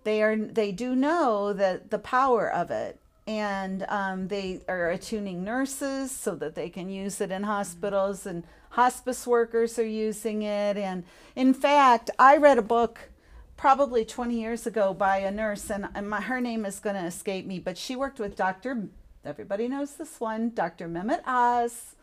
[0.04, 2.98] they are they do know that the power of it.
[3.24, 8.42] And um, they are attuning nurses so that they can use it in hospitals and
[8.72, 11.04] hospice workers are using it and
[11.36, 13.10] in fact i read a book
[13.56, 17.46] probably 20 years ago by a nurse and, my, her name is going to escape
[17.46, 18.88] me but she worked with dr
[19.24, 21.96] everybody knows this one dr mehmet oz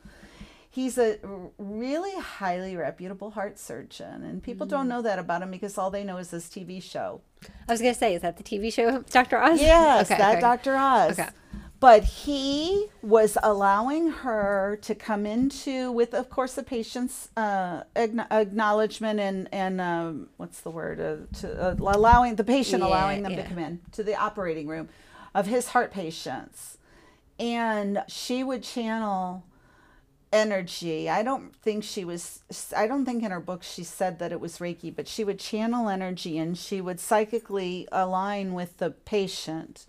[0.70, 1.18] he's a
[1.58, 4.90] really highly reputable heart surgeon and people don't mm.
[4.90, 7.20] know that about him because all they know is his tv show
[7.68, 9.38] I was gonna say, is that the TV show Dr.
[9.38, 9.62] Oz?
[9.62, 10.42] Yes, Okay, that okay.
[10.42, 10.76] Dr.
[10.76, 11.20] Oz.
[11.20, 11.30] Okay.
[11.80, 19.20] But he was allowing her to come into, with of course the patient's uh, acknowledgement
[19.20, 23.34] and and um, what's the word, uh, to uh, allowing the patient Yeah, allowing them
[23.34, 23.44] yeah.
[23.44, 24.90] to come in to the operating room
[25.34, 26.78] of his heart patients,
[27.40, 29.46] and she would channel
[30.32, 31.10] energy.
[31.10, 32.42] I don't think she was,
[32.76, 35.40] I don't think in her book she said that it was Reiki, but she would
[35.40, 39.86] channel energy and she would psychically align with the patient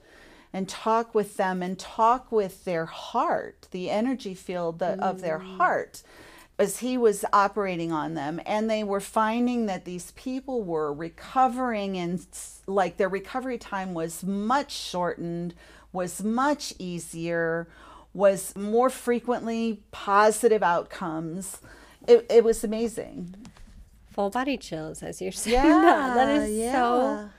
[0.53, 5.39] and talk with them and talk with their heart, the energy field that, of their
[5.39, 5.57] mm.
[5.57, 6.03] heart.
[6.59, 11.97] As he was operating on them, and they were finding that these people were recovering,
[11.97, 12.27] and
[12.67, 15.55] like their recovery time was much shortened,
[15.91, 17.67] was much easier,
[18.13, 21.63] was more frequently positive outcomes.
[22.07, 23.35] It, it was amazing.
[24.11, 26.15] Full body chills as you're saying that.
[26.15, 26.73] That is yeah.
[26.73, 27.31] so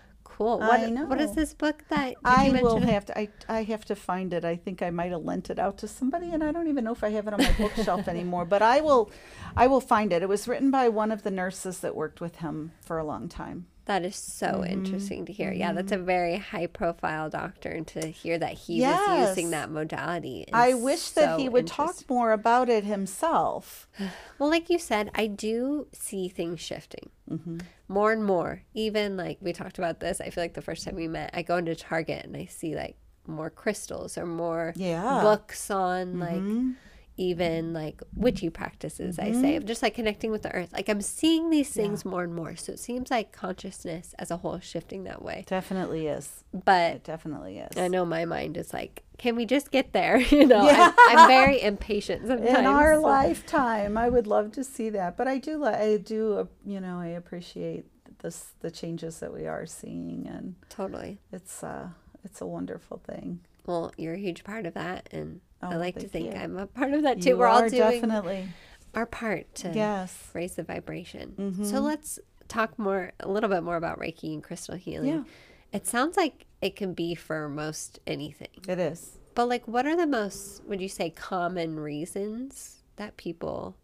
[0.41, 0.59] cool.
[0.59, 2.83] What what is this book that I will it?
[2.89, 3.17] have to.
[3.17, 4.43] I, I have to find it.
[4.45, 6.91] I think I might have lent it out to somebody, and I don't even know
[6.93, 8.45] if I have it on my bookshelf anymore.
[8.45, 9.11] But I will,
[9.55, 10.21] I will find it.
[10.21, 13.29] It was written by one of the nurses that worked with him for a long
[13.29, 13.67] time.
[13.85, 14.73] That is so Mm-hmm.
[14.73, 15.51] interesting to hear.
[15.51, 19.69] Yeah, that's a very high profile doctor, and to hear that he was using that
[19.71, 20.45] modality.
[20.53, 23.87] I wish that so he would talk more about it himself.
[24.39, 27.59] Well, like you said, I do see things shifting Mm-hmm.
[27.91, 28.63] More and more.
[28.73, 31.41] Even like we talked about this, I feel like the first time we met, I
[31.41, 32.95] go into Target and I see like
[33.27, 35.21] more crystals or more Yeah.
[35.21, 36.75] books on like Mhm.
[37.21, 39.19] Even like witchy practices.
[39.19, 39.57] I say Mm-hmm.
[39.57, 40.71] of just like connecting with the earth.
[40.73, 42.55] Like I'm seeing these things more and more.
[42.55, 45.43] So it seems like consciousness as a whole is shifting that way.
[45.47, 46.43] Definitely is.
[46.53, 47.77] But It definitely is.
[47.77, 50.17] I know my mind is like, can we just get there?
[50.31, 50.91] You know, Yeah.
[51.09, 52.49] I'm, I'm very impatient sometimes.
[52.59, 56.79] in our lifetime i would love to see that but i do i do you
[56.79, 57.85] know i appreciate
[58.19, 61.19] this the changes that we are seeing and Totally.
[61.31, 61.89] it's uh
[62.23, 65.95] it's a wonderful thing Well, you're a huge part of that, and I Oh, like
[65.99, 66.39] to think you.
[66.39, 67.29] I'm a part of that too.
[67.29, 68.47] you We're all doing definitely
[68.93, 71.33] our part to yes raise the vibration.
[71.37, 71.63] Mm-hmm.
[71.65, 75.09] So let's talk more, a little bit more about Reiki and crystal healing.
[75.09, 75.23] Yeah.
[75.71, 78.49] It sounds like it can be for most anything.
[78.67, 83.77] it is But like, what are the most, would you say, common reasons that people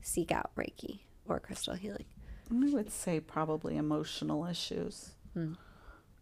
[0.00, 2.06] seek out Reiki or crystal healing?
[2.50, 5.54] i would say probably emotional issues Hmm.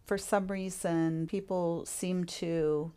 [0.07, 2.93] for some reason people seem to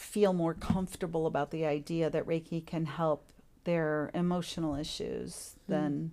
[0.00, 3.32] feel more comfortable about the idea that reiki can help
[3.64, 5.72] their emotional issues hmm.
[5.72, 6.10] than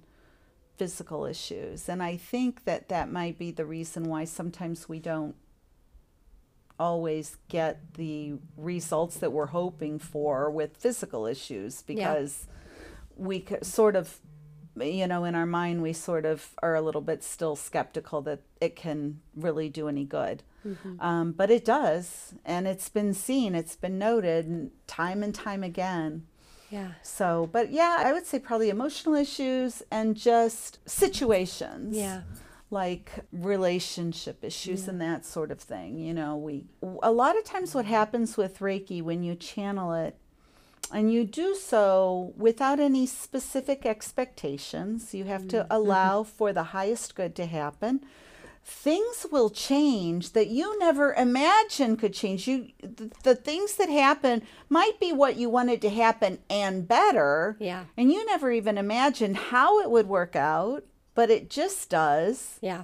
[0.75, 1.88] physical issues.
[1.89, 5.35] And i think that that might be the reason why sometimes we don't
[6.79, 12.45] always get the results that we're hoping for with physical issues because
[13.15, 14.19] we sort of
[14.86, 18.39] you know in our mind we sort of are a little bit still skeptical that
[18.61, 20.43] it can really do any good
[20.99, 26.25] um, but it does and it's been seen it's been noted time and time again
[26.69, 26.91] Yeah.
[27.01, 32.21] so but yeah i would say probably emotional issues and just situations Yeah.
[32.69, 35.97] like relationship issues and that sort of thing.
[35.99, 36.65] You know, we
[37.01, 40.15] a lot of times what happens with Reiki when you channel it
[40.93, 47.15] and you do so without any specific expectations, you have to allow for the highest
[47.15, 48.01] good to happen.
[48.63, 52.49] things will change that you never imagined could change.
[52.49, 57.55] You the, the, things that happen might be what you wanted to happen and better.
[57.59, 57.85] Yeah.
[57.95, 60.83] And you never even imagined how it would work out
[61.17, 62.59] but it just does.
[62.61, 62.83] Yeah.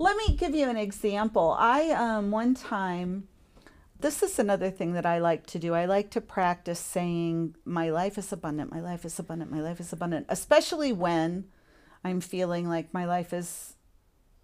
[0.00, 1.54] Let me give you an example.
[1.56, 3.28] I um one time
[4.00, 5.74] this is another thing that I like to do.
[5.74, 9.80] I like to practice saying, My life is abundant, my life is abundant, my life
[9.80, 11.46] is abundant, especially when
[12.04, 13.74] I'm feeling like my life is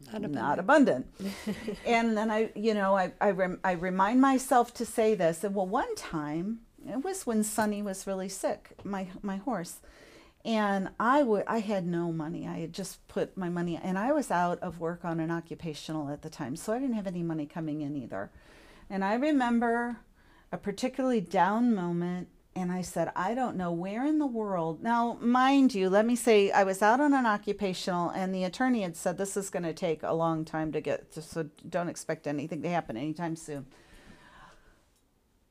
[0.06, 0.34] not abundant.
[0.34, 1.06] Not abundant.
[1.86, 5.44] and then I, you know, I, I, rem, I remind myself to say this.
[5.44, 9.80] And well, one time, it was when Sonny was really sick, my, my horse.
[10.44, 12.46] And I would, I had no money.
[12.46, 16.10] I had just put my money, and I was out of work on an occupational
[16.10, 18.30] at the time, so I didn't have any money coming in either.
[18.88, 19.98] And I remember
[20.52, 24.82] a particularly down moment and I said, I don't know where in the world.
[24.82, 28.82] Now, mind you, let me say I was out on an occupational, and the attorney
[28.82, 32.28] had said this is going to take a long time to get, so don't expect
[32.28, 33.66] anything to happen anytime soon.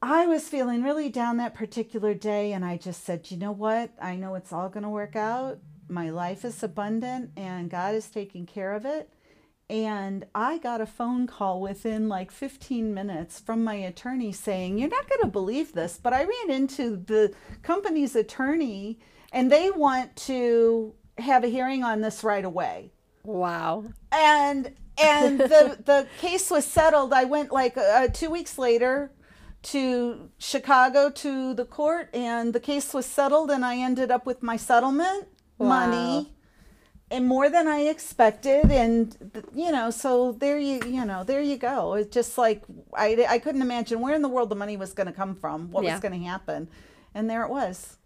[0.02, 3.92] I was feeling really down that particular day, and I just said, you know what?
[4.02, 5.60] I know it's all going to work out.
[5.90, 9.10] My life is abundant, and God is taking care of it.
[9.74, 14.88] And I got a phone call within like 15 minutes from my attorney saying, You're
[14.88, 19.00] not going to believe this, but I ran into the company's attorney
[19.32, 22.92] and they want to have a hearing on this right away.
[23.24, 23.86] Wow.
[24.12, 27.12] And and the the case was settled.
[27.12, 29.12] I went like uh, 2 weeks later
[29.64, 34.44] to Chicago to the court and the case was settled and I ended up with
[34.44, 35.68] my settlement wow.
[35.68, 36.36] money
[37.14, 38.72] and more than I expected.
[38.72, 41.94] And you know, so there you you know there you go.
[41.94, 45.08] It's just like I I couldn't imagine where in the world the money was going
[45.08, 45.94] to come from, what yeah.
[45.94, 46.68] was going to happen,
[47.14, 47.98] and there it was.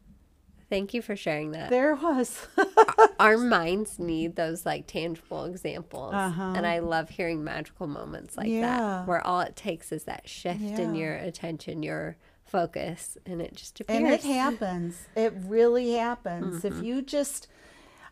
[0.69, 1.69] Thank you for sharing that.
[1.69, 2.45] There it was.
[3.21, 6.13] Our minds need those like tangible examples.
[6.13, 6.53] Uh-huh.
[6.57, 8.77] And I love hearing magical moments like yeah.
[8.77, 10.81] that, where all it takes is that shift yeah.
[10.81, 13.97] in your attention, your focus, and it just appears.
[13.97, 15.07] And it happens.
[15.15, 16.63] It really happens.
[16.63, 16.79] Mm-hmm.
[16.79, 17.47] If you just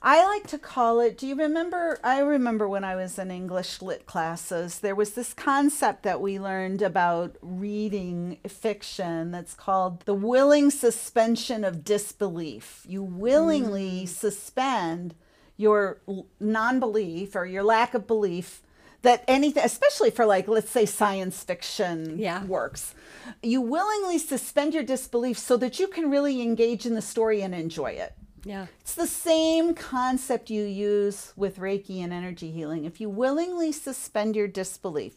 [0.07, 1.99] I like to call it, do you remember?
[2.03, 6.39] I remember when I was in English lit classes, there was this concept that we
[6.39, 12.85] learned about reading fiction that's called the willing suspension of disbelief.
[12.87, 14.07] You willingly mm.
[14.07, 15.15] suspend
[15.57, 16.01] your
[16.39, 18.61] non belief or your lack of belief
[19.01, 22.43] that anything, especially for like, let's say science fiction yeah.
[22.45, 22.93] works,
[23.41, 27.55] you willingly suspend your disbelief so that you can really engage in the story and
[27.55, 28.13] enjoy it.
[28.45, 28.67] Yeah.
[28.79, 32.85] It's the same concept you use with Reiki and energy healing.
[32.85, 35.15] If you willingly suspend your disbelief,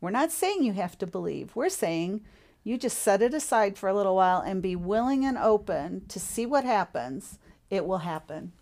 [0.00, 1.56] we're not saying you have to believe.
[1.56, 2.20] We're saying
[2.62, 6.20] you just set it aside for a little while and be willing and open to
[6.20, 7.38] see what happens.
[7.70, 8.52] It will happen.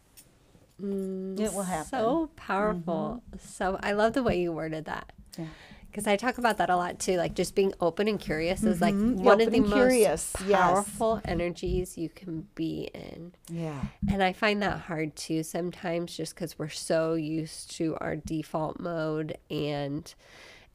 [0.81, 1.91] Mm, it will happen.
[1.91, 3.23] So powerful.
[3.29, 3.47] Mm-hmm.
[3.47, 5.13] So I love the way you worded that.
[5.37, 5.47] Yeah
[5.91, 7.17] because I talk about that a lot too.
[7.17, 9.23] Like just being open and curious is like mm-hmm.
[9.23, 11.31] one of the most powerful yes.
[11.31, 13.33] energies you can be in.
[13.49, 13.83] Yeah.
[14.11, 18.79] And I find that hard too sometimes just because we're so used to our default
[18.79, 20.13] mode and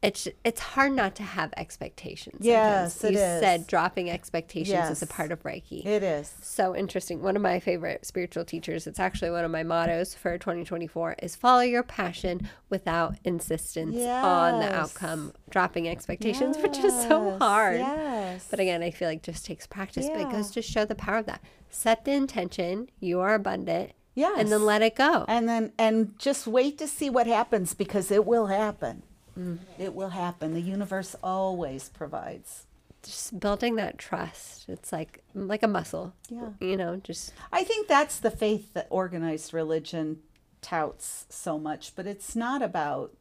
[0.02, 2.38] it's it's hard not to have expectations.
[2.42, 3.16] Yes, you is.
[3.16, 4.92] said dropping expectations yes.
[4.92, 5.86] is a part of Reiki.
[5.86, 7.22] It is so interesting.
[7.24, 8.86] One of my favorite spiritual teachers.
[8.88, 14.24] It's actually one of my mottos for 2024 is follow your passion without insistence yes.
[14.24, 15.34] on the outcome.
[15.50, 16.64] Dropping expectations, yes.
[16.68, 17.80] which is so hard.
[17.80, 18.48] Yes.
[18.50, 20.06] But again, I feel like just takes practice.
[20.06, 20.18] Yeah.
[20.18, 21.42] But it goes to show the power of that.
[21.70, 22.90] Set the intention.
[23.00, 23.94] You are abundant.
[24.14, 24.40] Yes.
[24.40, 25.26] And then let it go.
[25.28, 29.04] And then and just wait to see what happens because it will happen.
[29.38, 29.60] Mm.
[29.78, 30.54] It will happen.
[30.54, 32.66] The universe always provides.
[33.04, 34.66] Just building that trust.
[34.68, 36.14] It's like like a muscle.
[36.30, 36.50] Yeah.
[36.60, 40.20] You know, just I think that's the faith that organized religion
[40.62, 43.16] touts so much, but it's not about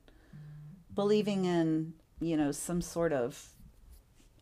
[0.94, 3.50] believing in, you know, some sort of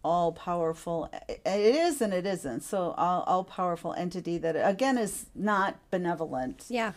[0.05, 5.27] all powerful it is and it isn't so all, all powerful entity that again is
[5.33, 6.93] not benevolent yeah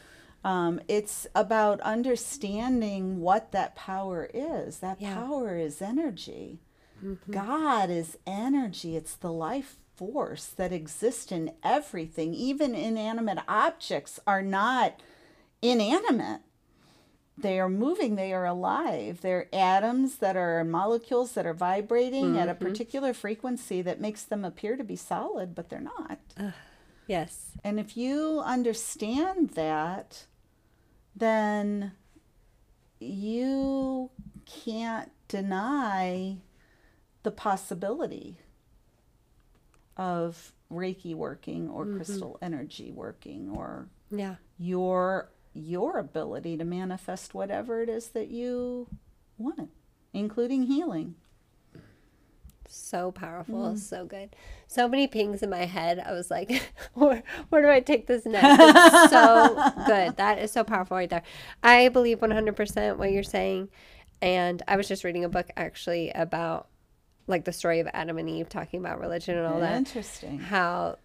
[0.46, 4.78] um, it's about understanding what that power is.
[4.78, 5.16] That yeah.
[5.16, 6.60] power is energy.
[7.04, 7.32] Mm-hmm.
[7.32, 8.96] God is energy.
[8.96, 12.36] It's the life force that exists in everything.
[12.36, 15.02] Even inanimate objects are not
[15.64, 16.41] inanimate.
[17.36, 19.22] They are moving, they are alive.
[19.22, 22.38] They're atoms that are molecules that are vibrating mm-hmm.
[22.38, 22.66] at a mm-hmm.
[22.66, 26.20] particular frequency that makes them appear to be solid, but they're not.
[26.39, 26.52] Uh,
[27.08, 27.54] yes.
[27.64, 30.28] And if you understand that,
[31.16, 31.93] then
[32.99, 34.09] you
[34.45, 36.38] can't deny
[37.24, 38.38] the possibility
[39.97, 41.97] of Reiki working or mm-hmm.
[41.97, 44.36] crystal energy working or yeah.
[44.57, 48.88] your your ability to manifest whatever it is that you
[49.38, 49.70] want,
[50.13, 51.16] including healing.
[52.68, 53.76] So powerful, mm-hmm.
[53.78, 54.36] so good.
[54.68, 55.99] So many pings in my head.
[55.99, 56.51] I was like,
[56.93, 58.57] where, where do I take this next?
[58.59, 60.18] It's so good.
[60.18, 61.24] That is so powerful right there.
[61.63, 63.70] I believe 100% what you're saying.
[64.22, 66.68] And I was just reading a book actually about
[67.28, 69.76] like the story of Adam and Eve talking about religion and all that.
[69.76, 70.39] Interesting.
[70.39, 70.97] How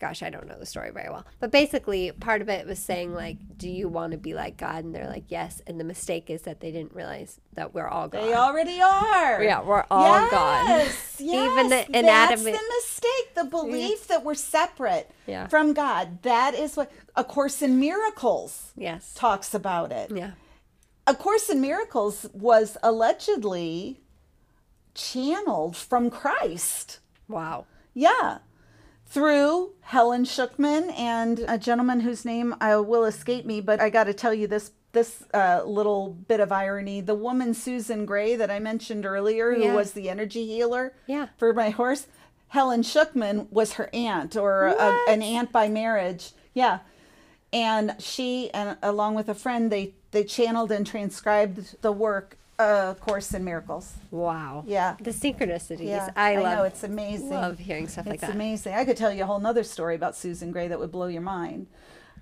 [0.00, 1.24] gosh, I don't know the story very well.
[1.38, 4.84] But basically, part of it was saying like, do you want to be like God?
[4.84, 5.62] And they're like, yes.
[5.66, 8.22] And the mistake is that they didn't realize that we're all God.
[8.24, 9.42] They already are.
[9.42, 10.68] Yeah, we're all God.
[10.68, 11.50] Yes, yes.
[11.52, 13.34] Even the That's the mistake.
[13.34, 15.46] The belief that we're separate Yeah.
[15.46, 16.22] from God.
[16.22, 19.14] That is what A Course in Miracles Yes.
[19.14, 20.10] talks about it.
[20.14, 20.32] Yeah.
[21.06, 24.00] A Course in Miracles was allegedly
[24.94, 26.98] channeled from Christ.
[27.28, 27.66] Wow.
[27.94, 28.38] Yeah.
[29.10, 34.04] Through Helen Schucman and a gentleman whose name I will escape me, but I got
[34.04, 37.00] to tell you this this uh, little bit of irony.
[37.00, 39.74] The woman Susan Gray that I mentioned earlier, who Yeah.
[39.74, 41.28] was the energy healer Yeah.
[41.36, 42.06] for my horse,
[42.48, 46.32] Helen Schucman was her aunt or a, an aunt by marriage.
[46.54, 46.80] Yeah.
[47.52, 52.94] And she and along with a friend, they they channeled and transcribed the work, uh,
[52.94, 53.94] Course in Miracles.
[54.10, 54.64] Wow.
[54.66, 54.96] Yeah.
[55.00, 55.86] The synchronicities.
[55.86, 57.30] Yeah, I love know it's amazing.
[57.30, 58.28] love hearing stuff like It's that.
[58.30, 58.74] It's amazing.
[58.74, 61.22] I could tell you a whole nother story about Susan Gray that would blow your
[61.22, 61.66] mind.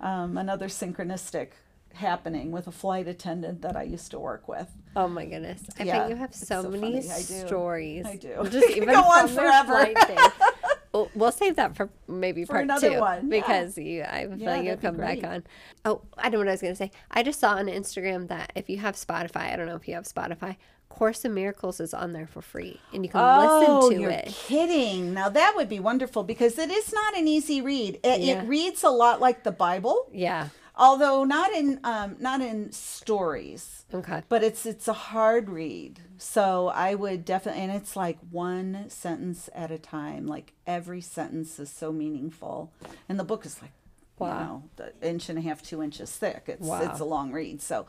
[0.01, 1.49] Um, another synchronistic
[1.93, 4.69] happening with a flight attendant that I used to work with.
[4.95, 5.61] Oh my goodness.
[5.79, 7.11] I Yeah, bet you have so, so many funny.
[7.11, 7.47] I do.
[7.47, 8.05] stories.
[8.05, 8.47] I do.
[8.49, 9.87] Just even go on forever.
[10.93, 13.39] We'll, we'll save that for maybe part another two one, yeah.
[13.39, 15.43] because you, I feel Yeah, like you'll come back on.
[15.85, 16.91] Oh, I don't know what I was going to say.
[17.11, 19.93] I just saw on Instagram that if you have Spotify, I don't know if you
[19.93, 20.55] have Spotify,
[20.89, 24.09] Course in Miracles is on there for free, and you can Oh, listen to you're
[24.11, 24.25] it.
[24.47, 25.13] kidding!
[25.13, 27.99] Now that would be wonderful because it is not an easy read.
[28.03, 28.41] It, Yeah.
[28.41, 30.49] it reads a lot like the Bible, Yeah.
[30.79, 33.75] Although not in um, not in stories.
[33.93, 34.21] Okay.
[34.29, 39.49] but it's it's a hard read so i would definitely and it's like one sentence
[39.55, 42.71] at a time like every sentence is so meaningful
[43.09, 43.71] and the book is like
[44.19, 44.39] Wow.
[44.39, 44.63] you know
[45.01, 46.81] the inch and a half two inches thick it's Wow.
[46.81, 47.85] it's a long read so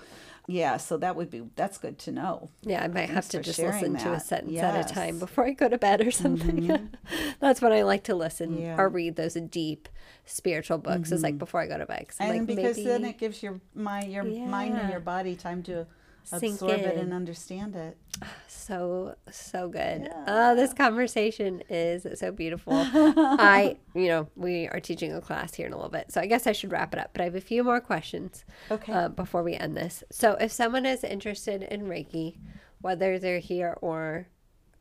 [0.46, 3.58] yeah so that would be that's good to know Yeah, I might have to just
[3.58, 4.22] listen to a that.
[4.22, 4.94] sentence at a Mm-hmm.
[4.94, 6.90] time before I go to bed or something.
[7.40, 8.76] That's when I like to listen Yeah.
[8.80, 9.88] or read those deep
[10.24, 11.12] spiritual books.
[11.12, 12.06] It's like before I go to bed.
[12.18, 15.62] and like, because maybe, then it gives your my your mind and your body time
[15.64, 15.86] to
[16.32, 17.96] absorb it and understand it
[18.48, 20.02] so so good.
[20.02, 20.24] Yeah.
[20.26, 22.72] Oh, this conversation is so beautiful.
[22.74, 26.26] I, you know, we are teaching a class here in a little bit, so I
[26.26, 27.10] guess I should wrap it up.
[27.12, 28.92] But I have a few more questions Okay.
[28.92, 30.04] uh, before we end this.
[30.10, 32.36] So, if someone is interested in Reiki,
[32.80, 34.28] whether they're here or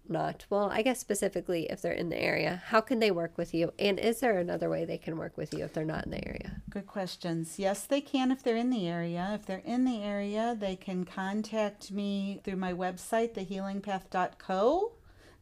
[0.09, 3.53] not, well, I guess specifically if they're in the area, how can they work with
[3.53, 3.73] you?
[3.77, 6.27] And is there another way they can work with you if they're not in the
[6.27, 6.61] area?
[6.69, 7.59] Good questions.
[7.59, 9.31] Yes, they can if they're in the area.
[9.33, 14.91] If they're in the area, they can contact me through my website, thehealingpath.co,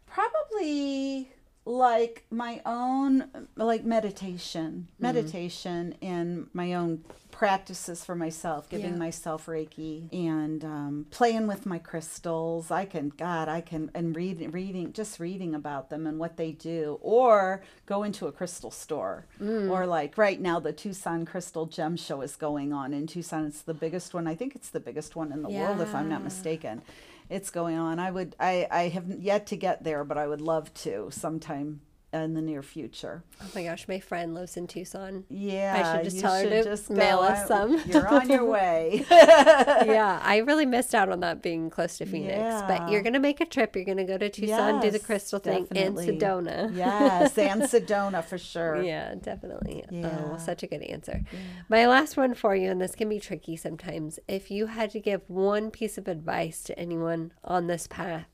[0.07, 1.31] probably
[1.71, 8.99] like my own like meditation meditation and my own practices for myself giving Yeah.
[8.99, 12.71] myself reiki and um, playing with my crystals.
[12.73, 16.51] I can god i can and read, reading just reading about them and what they
[16.53, 21.97] do or go into a crystal store or like right now the tucson crystal gem
[21.97, 24.27] show is going on in tucson it's the biggest one.
[24.27, 26.83] I think it's the biggest one in the world if i'm not mistaken
[27.31, 27.99] it's going on.
[27.99, 31.81] I would I I have yet to get there, but I would love to sometime
[32.13, 33.23] in the near future.
[33.41, 35.25] Oh my gosh, my friend lives in Tucson.
[35.29, 37.23] Yeah, I should just tell her to just mail go.
[37.25, 37.81] us some.
[37.87, 39.05] You're on your way.
[39.11, 42.63] yeah, I really missed out on that being close to Phoenix.
[42.67, 43.77] But you're gonna make a trip.
[43.77, 46.09] You're gonna go to Tucson, do the Yes, crystal thing, definitely.
[46.09, 46.77] and Sedona.
[46.77, 48.83] yes, and Sedona for sure.
[48.83, 49.85] Yeah, definitely.
[49.91, 50.37] Oh, Yeah.
[50.39, 51.23] such a good answer.
[51.69, 54.19] My last one for you, and this can be tricky sometimes.
[54.27, 58.27] If you had to give one piece of advice to anyone on this path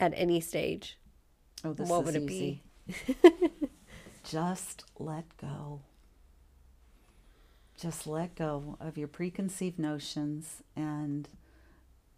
[0.00, 0.98] at any stage,
[1.64, 2.28] Oh, this what would it easy.
[2.28, 2.62] be?
[4.24, 5.80] Just let go.
[7.80, 11.28] Just let go of your preconceived notions and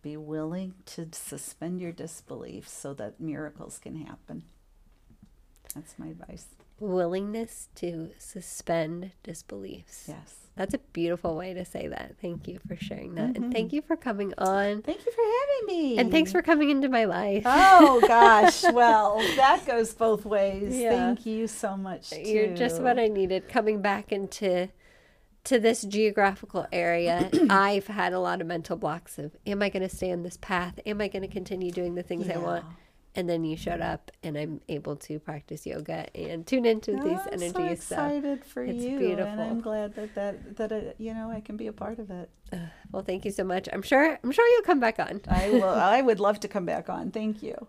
[0.02, 4.44] be willing to suspend your disbelief so that miracles can happen.
[5.74, 6.46] That's my advice.
[6.78, 10.06] Willingness to suspend disbeliefs.
[10.08, 10.39] Yes.
[10.56, 12.16] That's a beautiful way to say that.
[12.20, 13.30] Thank you for sharing that.
[13.30, 13.44] Mm-hmm.
[13.44, 14.82] And thank you for coming on.
[14.82, 15.98] Thank you for having me.
[15.98, 17.44] And thanks for coming into my life.
[17.46, 20.76] Oh gosh, well, that goes both ways.
[20.76, 20.90] Yeah.
[20.90, 22.12] Thank you so much.
[22.12, 22.98] You're just what.
[22.98, 24.68] I needed coming back into
[25.44, 27.30] to this geographical area.
[27.50, 30.36] I've had a lot of mental blocks of am I going to stay on this
[30.36, 30.78] path?
[30.84, 32.64] Am I going to continue doing the things I want?
[33.16, 37.18] And then you showed up and I'm able to practice yoga and tune into these
[37.32, 37.82] I'm so energies.
[37.82, 39.32] So, excited for it's you, beautiful.
[39.32, 42.10] and I'm glad that that that uh, you know I can be a part of
[42.10, 42.30] it.
[42.92, 43.68] well, thank you so much.
[43.72, 45.20] I'm sure I'm sure you'll come back on.
[45.28, 45.64] I will.
[45.68, 47.10] I would love to come back on.
[47.10, 47.66] Thank you.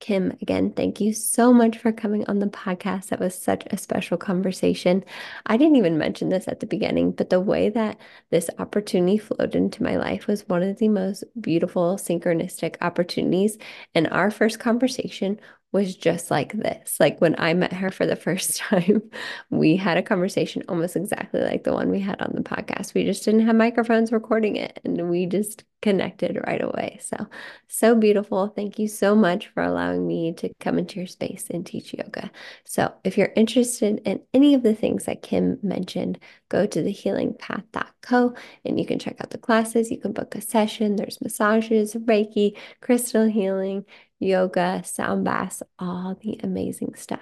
[0.00, 3.08] Kim, again, thank you so much for coming on the podcast.
[3.08, 5.04] That was such a special conversation.
[5.46, 7.98] I didn't even mention this at the beginning, but the way that
[8.30, 13.58] this opportunity flowed into my life was one of the most beautiful synchronistic opportunities.
[13.92, 15.40] And our first conversation
[15.72, 16.96] was just like this.
[16.98, 19.02] Like when I met her for the first time,
[19.50, 22.94] we had a conversation almost exactly like the one we had on the podcast.
[22.94, 26.98] We just didn't have microphones recording it and we just connected right away.
[27.00, 27.26] So,
[27.68, 28.48] so beautiful.
[28.48, 32.30] Thank you so much for allowing me to come into your space and teach yoga.
[32.64, 38.34] So, if you're interested in any of the things that Kim mentioned, go to thehealingpath.co
[38.64, 39.90] and you can check out the classes.
[39.90, 40.96] You can book a session.
[40.96, 43.84] There's massages, Reiki, crystal healing,
[44.18, 47.20] yoga, sound baths, all the amazing stuff.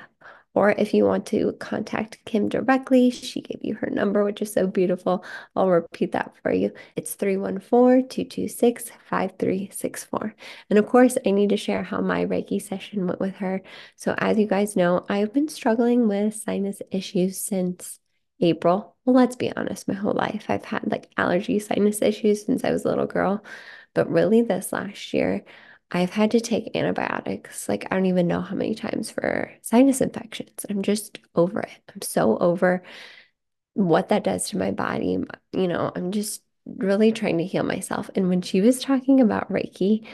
[0.56, 4.50] Or if you want to contact Kim directly, she gave you her number, which is
[4.50, 5.22] so beautiful.
[5.54, 6.72] I'll repeat that for you.
[6.96, 10.34] It's 314 226 5364.
[10.70, 13.60] And of course, I need to share how my Reiki session went with her.
[13.96, 18.00] So, as you guys know, I've been struggling with sinus issues since
[18.40, 18.96] April.
[19.04, 22.70] Well, let's be honest, my whole life I've had like allergy sinus issues since I
[22.70, 23.44] was a little girl.
[23.94, 25.44] But really, this last year,
[25.90, 27.68] I've had to take antibiotics.
[27.68, 30.66] Like, I don't even know how many times for sinus infections.
[30.68, 31.70] I'm just over it.
[31.94, 32.82] I'm so over
[33.74, 35.18] what that does to my body.
[35.52, 38.10] You know, I'm just really trying to heal myself.
[38.14, 40.06] And when she was talking about Reiki,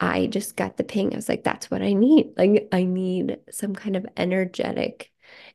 [0.00, 1.12] I just got the ping.
[1.12, 2.32] I was like, that's what I need.
[2.36, 5.12] Like, I need some kind of energetic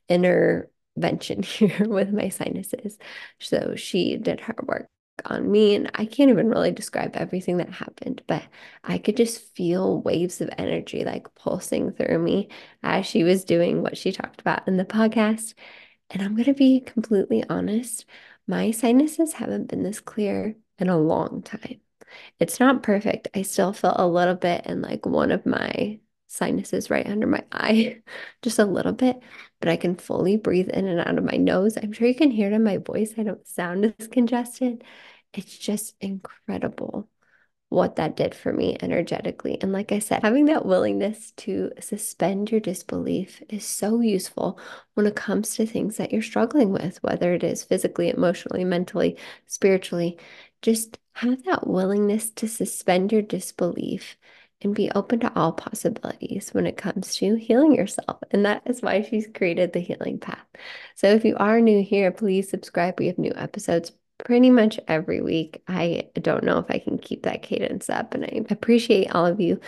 [0.09, 2.97] intervention here with my sinuses.
[3.39, 4.87] So she did her work
[5.25, 8.43] on me, and I can't even really describe everything that happened, but
[8.83, 12.49] I could just feel waves of energy like pulsing through me
[12.83, 15.53] as she was doing what she talked about in the podcast.
[16.09, 18.05] And I'm going to be completely honest,
[18.47, 21.81] my sinuses haven't been this clear in a long time.
[22.39, 23.27] It's not perfect.
[23.35, 27.43] I still feel a little bit in like one of my sinuses right under my
[27.51, 28.01] eye,
[28.41, 29.19] just a little bit,
[29.63, 31.77] but I can fully breathe in and out of my nose.
[31.77, 33.13] I'm sure you can hear it in my voice.
[33.17, 34.83] I don't sound as congested.
[35.33, 37.07] It's just incredible
[37.69, 39.57] what that did for me energetically.
[39.61, 44.59] And like I said, having that willingness to suspend your disbelief is so useful
[44.95, 49.15] when it comes to things that you're struggling with, whether it is physically, emotionally, mentally,
[49.45, 50.17] spiritually.
[50.61, 54.17] Just have that willingness to suspend your disbelief
[54.63, 58.19] and be open to all possibilities when it comes to healing yourself.
[58.31, 60.45] And that is why she's created the healing path.
[60.95, 62.99] So if you are new here, please subscribe.
[62.99, 63.91] We have new episodes
[64.23, 65.61] pretty much every week.
[65.67, 69.41] I don't know if I can keep that cadence up, and I appreciate all of
[69.41, 69.59] you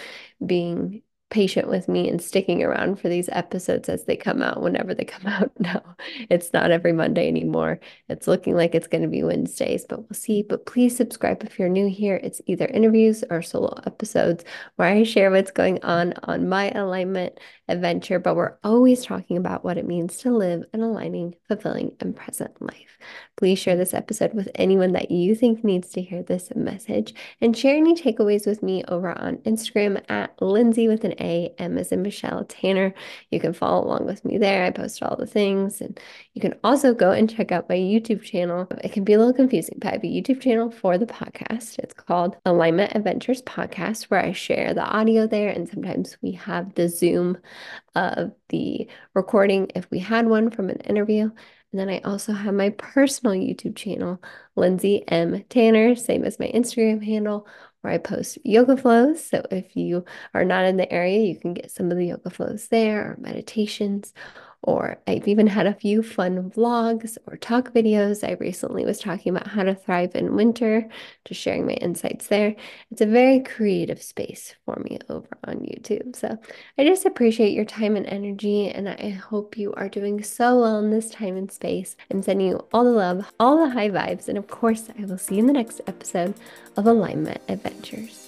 [0.46, 4.93] being patient with me and sticking around for these episodes as they come out whenever
[4.93, 5.51] they come out.
[5.59, 5.82] No,
[6.30, 7.80] it's not every Monday anymore.
[8.09, 10.43] It's looking like it's going to be Wednesdays, but we'll see.
[10.43, 12.19] But please subscribe if you're new here.
[12.23, 14.43] It's either interviews or solo episodes
[14.76, 19.63] where I share what's going on on my alignment adventure, but we're always talking about
[19.63, 22.97] what it means to live an aligning, fulfilling, and present life.
[23.38, 27.57] Please share this episode with anyone that you think needs to hear this message and
[27.57, 31.91] share any takeaways with me over on Instagram at Lindsay with an A, M as
[31.91, 32.93] in Michelle Tanner.
[33.32, 34.63] You can follow along with me there.
[34.63, 35.82] I post all the things.
[35.82, 35.99] And
[36.34, 38.67] you can also go and check out my YouTube channel.
[38.84, 41.80] It can be a little confusing, but I have a YouTube channel for the podcast.
[41.80, 45.49] It's called Alignment Adventures Podcast, where I share the audio there.
[45.49, 47.39] And sometimes we have the Zoom
[47.95, 51.32] of the recording if we had one from an interview.
[51.71, 54.21] And then I also have my personal YouTube channel,
[54.55, 55.43] Lindsay M.
[55.49, 57.47] Tanner, same as my Instagram handle,
[57.86, 59.24] where I post yoga flows.
[59.24, 62.32] So if you are not in the area, you can get some of the yoga
[62.32, 64.12] flows there or meditations
[64.66, 68.28] or I've even had a few fun vlogs or talk videos.
[68.28, 70.89] I recently was talking about how to thrive in winter,
[71.24, 72.55] just sharing my insights there.
[72.91, 76.16] It's a very creative space for me over on YouTube.
[76.16, 76.38] So
[76.80, 80.80] I just appreciate your time and energy, and I hope you are doing so well
[80.80, 81.95] in this time and space.
[82.09, 85.20] I'm sending you all the love, all the high vibes, and of course, I will
[85.20, 86.34] see you in the next episode
[86.76, 88.24] of Alignment Adventures.